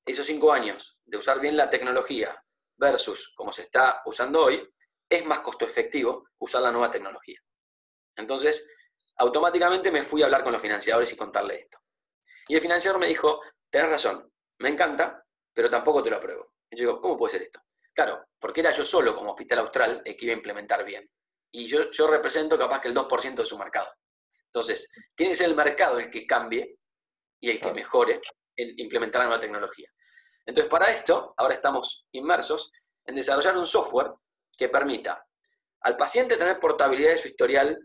[0.02, 2.34] esos cinco años de usar bien la tecnología
[2.78, 4.66] versus como se está usando hoy,
[5.10, 7.38] es más costo efectivo usar la nueva tecnología.
[8.16, 8.66] Entonces,
[9.18, 11.78] automáticamente me fui a hablar con los financiadores y contarle esto.
[12.48, 16.54] Y el financiador me dijo, tenés razón, me encanta, pero tampoco te lo apruebo.
[16.70, 17.60] Y yo digo, ¿cómo puede ser esto?
[17.92, 21.08] Claro, porque era yo solo como Hospital Austral el que iba a implementar bien.
[21.50, 23.88] Y yo, yo represento capaz que el 2% de su mercado.
[24.46, 26.78] Entonces, tiene que ser el mercado el que cambie
[27.40, 28.20] y el que mejore
[28.56, 29.90] en implementar la nueva tecnología.
[30.44, 32.72] Entonces, para esto, ahora estamos inmersos
[33.04, 34.12] en desarrollar un software
[34.56, 35.26] que permita
[35.82, 37.78] al paciente tener portabilidad de su historial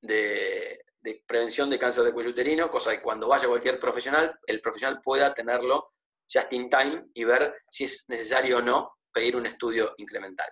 [0.00, 4.60] de, de, prevención de cáncer de cuello uterino, cosa que cuando vaya cualquier profesional, el
[4.60, 5.92] profesional pueda tenerlo
[6.32, 10.50] just in time y ver si es necesario o no pedir un estudio incremental.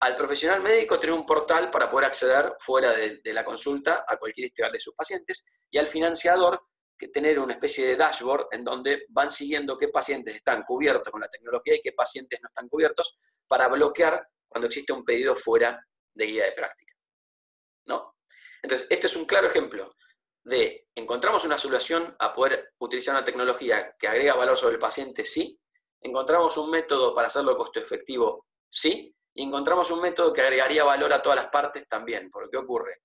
[0.00, 4.48] Al profesional médico tener un portal para poder acceder fuera de, la consulta a cualquier
[4.48, 6.60] historial de sus pacientes y al financiador
[6.98, 11.20] que tener una especie de dashboard en donde van siguiendo qué pacientes están cubiertos con
[11.20, 13.16] la tecnología y qué pacientes no están cubiertos
[13.46, 15.82] para bloquear cuando existe un pedido fuera
[16.12, 16.94] de guía de práctica.
[17.86, 18.13] ¿No?
[18.64, 19.94] Entonces, este es un claro ejemplo
[20.42, 25.22] de encontramos una solución a poder utilizar una tecnología que agrega valor sobre el paciente,
[25.22, 25.60] sí,
[26.00, 31.12] encontramos un método para hacerlo costo efectivo, sí, y encontramos un método que agregaría valor
[31.12, 32.30] a todas las partes también.
[32.30, 33.02] Porque ¿qué ocurre?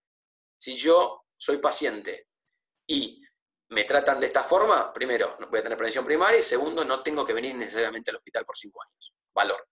[0.57, 2.27] Si yo soy paciente
[2.87, 3.21] y
[3.67, 7.03] me tratan de esta forma, primero, no voy a tener prevención primaria y segundo, no
[7.03, 9.13] tengo que venir necesariamente al hospital por cinco años.
[9.33, 9.67] Valor.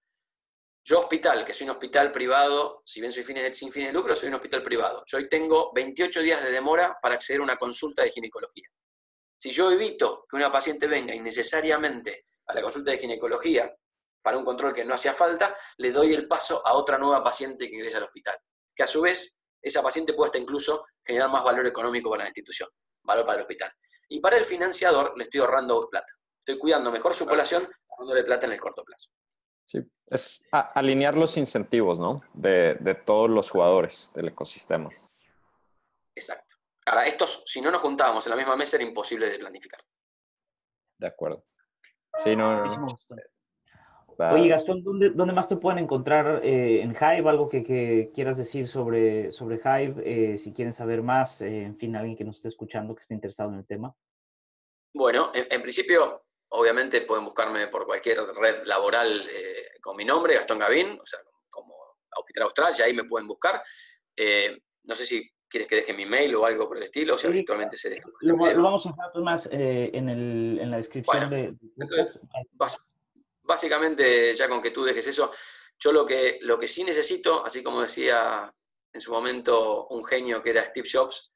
[0.89, 4.29] Yo hospital, que soy un hospital privado, si bien soy sin fines de lucro, soy
[4.29, 5.03] un hospital privado.
[5.05, 8.69] Yo hoy tengo 28 días de demora para acceder a una consulta de ginecología.
[9.37, 13.69] Si yo evito que una paciente venga innecesariamente a la consulta de ginecología
[14.21, 17.69] para un control que no hacía falta, le doy el paso a otra nueva paciente
[17.69, 18.37] que ingresa al hospital.
[18.73, 22.29] Que a su vez, esa paciente puede hasta incluso generar más valor económico para la
[22.29, 22.69] institución,
[23.03, 23.73] valor para el hospital.
[24.07, 26.13] Y para el financiador le estoy ahorrando plata.
[26.39, 29.09] Estoy cuidando mejor su población, ahorrándole plata en el corto plazo.
[29.67, 30.45] Sí, es
[30.75, 32.21] alinear los incentivos, ¿no?
[32.33, 34.89] De, de, todos los jugadores del ecosistema.
[36.15, 36.55] Exacto.
[36.85, 39.83] Ahora, estos, si no nos juntábamos en la misma mesa, era imposible de planificar.
[40.97, 41.45] De acuerdo.
[42.23, 42.63] Sí, no,
[44.19, 47.29] Oye, Gastón, ¿dónde, ¿dónde, más te pueden encontrar eh, en Hive?
[47.29, 51.95] Algo que, quieras decir sobre, sobre Hive, eh, si quieren saber más, eh, en fin,
[51.95, 53.93] alguien que nos esté escuchando, que esté interesado en el tema.
[54.93, 59.29] Bueno, en, principio, obviamente pueden buscarme por cualquier red laboral
[59.81, 61.19] con mi nombre, Gastón Gavín, o sea,
[61.49, 61.75] como
[62.15, 63.61] Hospital Austral, y ahí me pueden buscar.
[64.83, 67.29] no sé si quieres que deje mi mail o algo por el estilo, o sea,
[67.29, 68.09] habitualmente se deja.
[68.21, 72.19] Lo, vamos a dejar más en, el, en, la descripción de, entonces,
[73.43, 75.31] básicamente, ya con que tú dejes eso,
[75.79, 78.53] yo lo que, lo que sí necesito, así como decía
[78.91, 81.31] en su momento un genio que era Steve Jobs,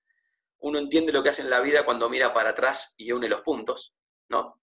[0.59, 3.41] uno entiende lo que hace en la vida cuando mira para atrás y une los
[3.41, 3.93] puntos,
[4.29, 4.61] ¿no?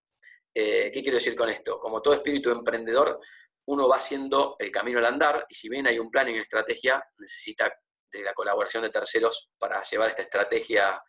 [0.55, 1.79] Eh, ¿Qué quiero decir con esto?
[1.79, 3.21] Como todo espíritu emprendedor,
[3.67, 6.43] uno va haciendo el camino al andar y si bien hay un plan y una
[6.43, 7.73] estrategia, necesita
[8.11, 11.03] de la colaboración de terceros para llevar esta estrategia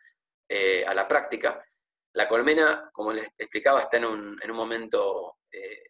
[0.48, 1.64] eh, a la práctica.
[2.12, 5.82] La colmena, como les explicaba, está en un, en un momento eh,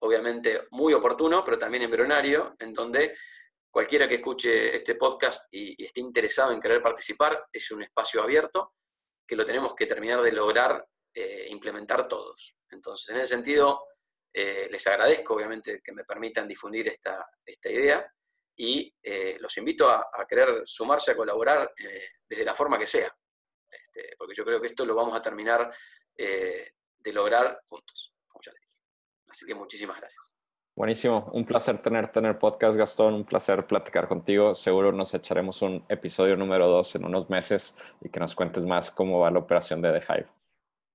[0.00, 3.16] obviamente muy oportuno, pero también embrionario, en donde
[3.70, 8.74] cualquiera que escuche este podcast y, esté interesado en querer participar, es un espacio abierto
[9.26, 12.54] que lo tenemos que terminar de lograr eh, implementar todos.
[12.74, 13.86] Entonces, en ese sentido,
[14.32, 18.06] eh, les agradezco, obviamente, que me permitan difundir esta, esta idea
[18.56, 21.72] y eh, los invito a, querer sumarse a colaborar
[22.28, 23.12] desde la forma que sea,
[23.68, 25.74] este, porque yo creo que esto lo vamos a terminar
[26.16, 28.14] de lograr juntos.
[29.34, 30.32] Así que muchísimas gracias.
[30.76, 34.54] Buenísimo, un placer tener tener podcast, Gastón, un placer platicar contigo.
[34.54, 38.92] Seguro nos echaremos un episodio número dos en unos meses y que nos cuentes más
[38.92, 40.28] cómo va la operación de The Hive.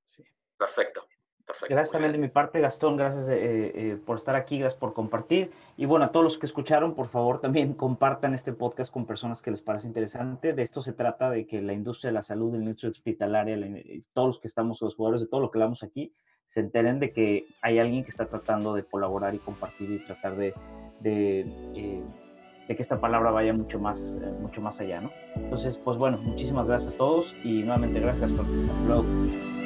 [0.05, 0.23] Sí.
[0.57, 1.08] Perfecto.
[1.67, 5.51] Gracias también de mi parte, Gastón, gracias eh, eh, por estar aquí, gracias por compartir.
[5.77, 9.41] Y bueno, a todos los que escucharon, por favor también compartan este podcast con personas
[9.41, 10.53] que les parece interesante.
[10.53, 13.57] De esto se trata, de que la industria de la salud, la industria hospitalaria,
[14.13, 16.13] todos los que estamos, los jugadores de todo lo que hablamos aquí,
[16.45, 20.35] se enteren de que hay alguien que está tratando de colaborar y compartir y tratar
[20.35, 20.53] de,
[20.99, 21.41] de,
[21.75, 22.03] eh,
[22.67, 25.11] que esta palabra vaya mucho más, mucho más allá, ¿no?
[25.35, 28.69] Entonces, pues bueno, muchísimas gracias a todos y nuevamente gracias, Gastón.
[28.69, 29.58] Hasta luego.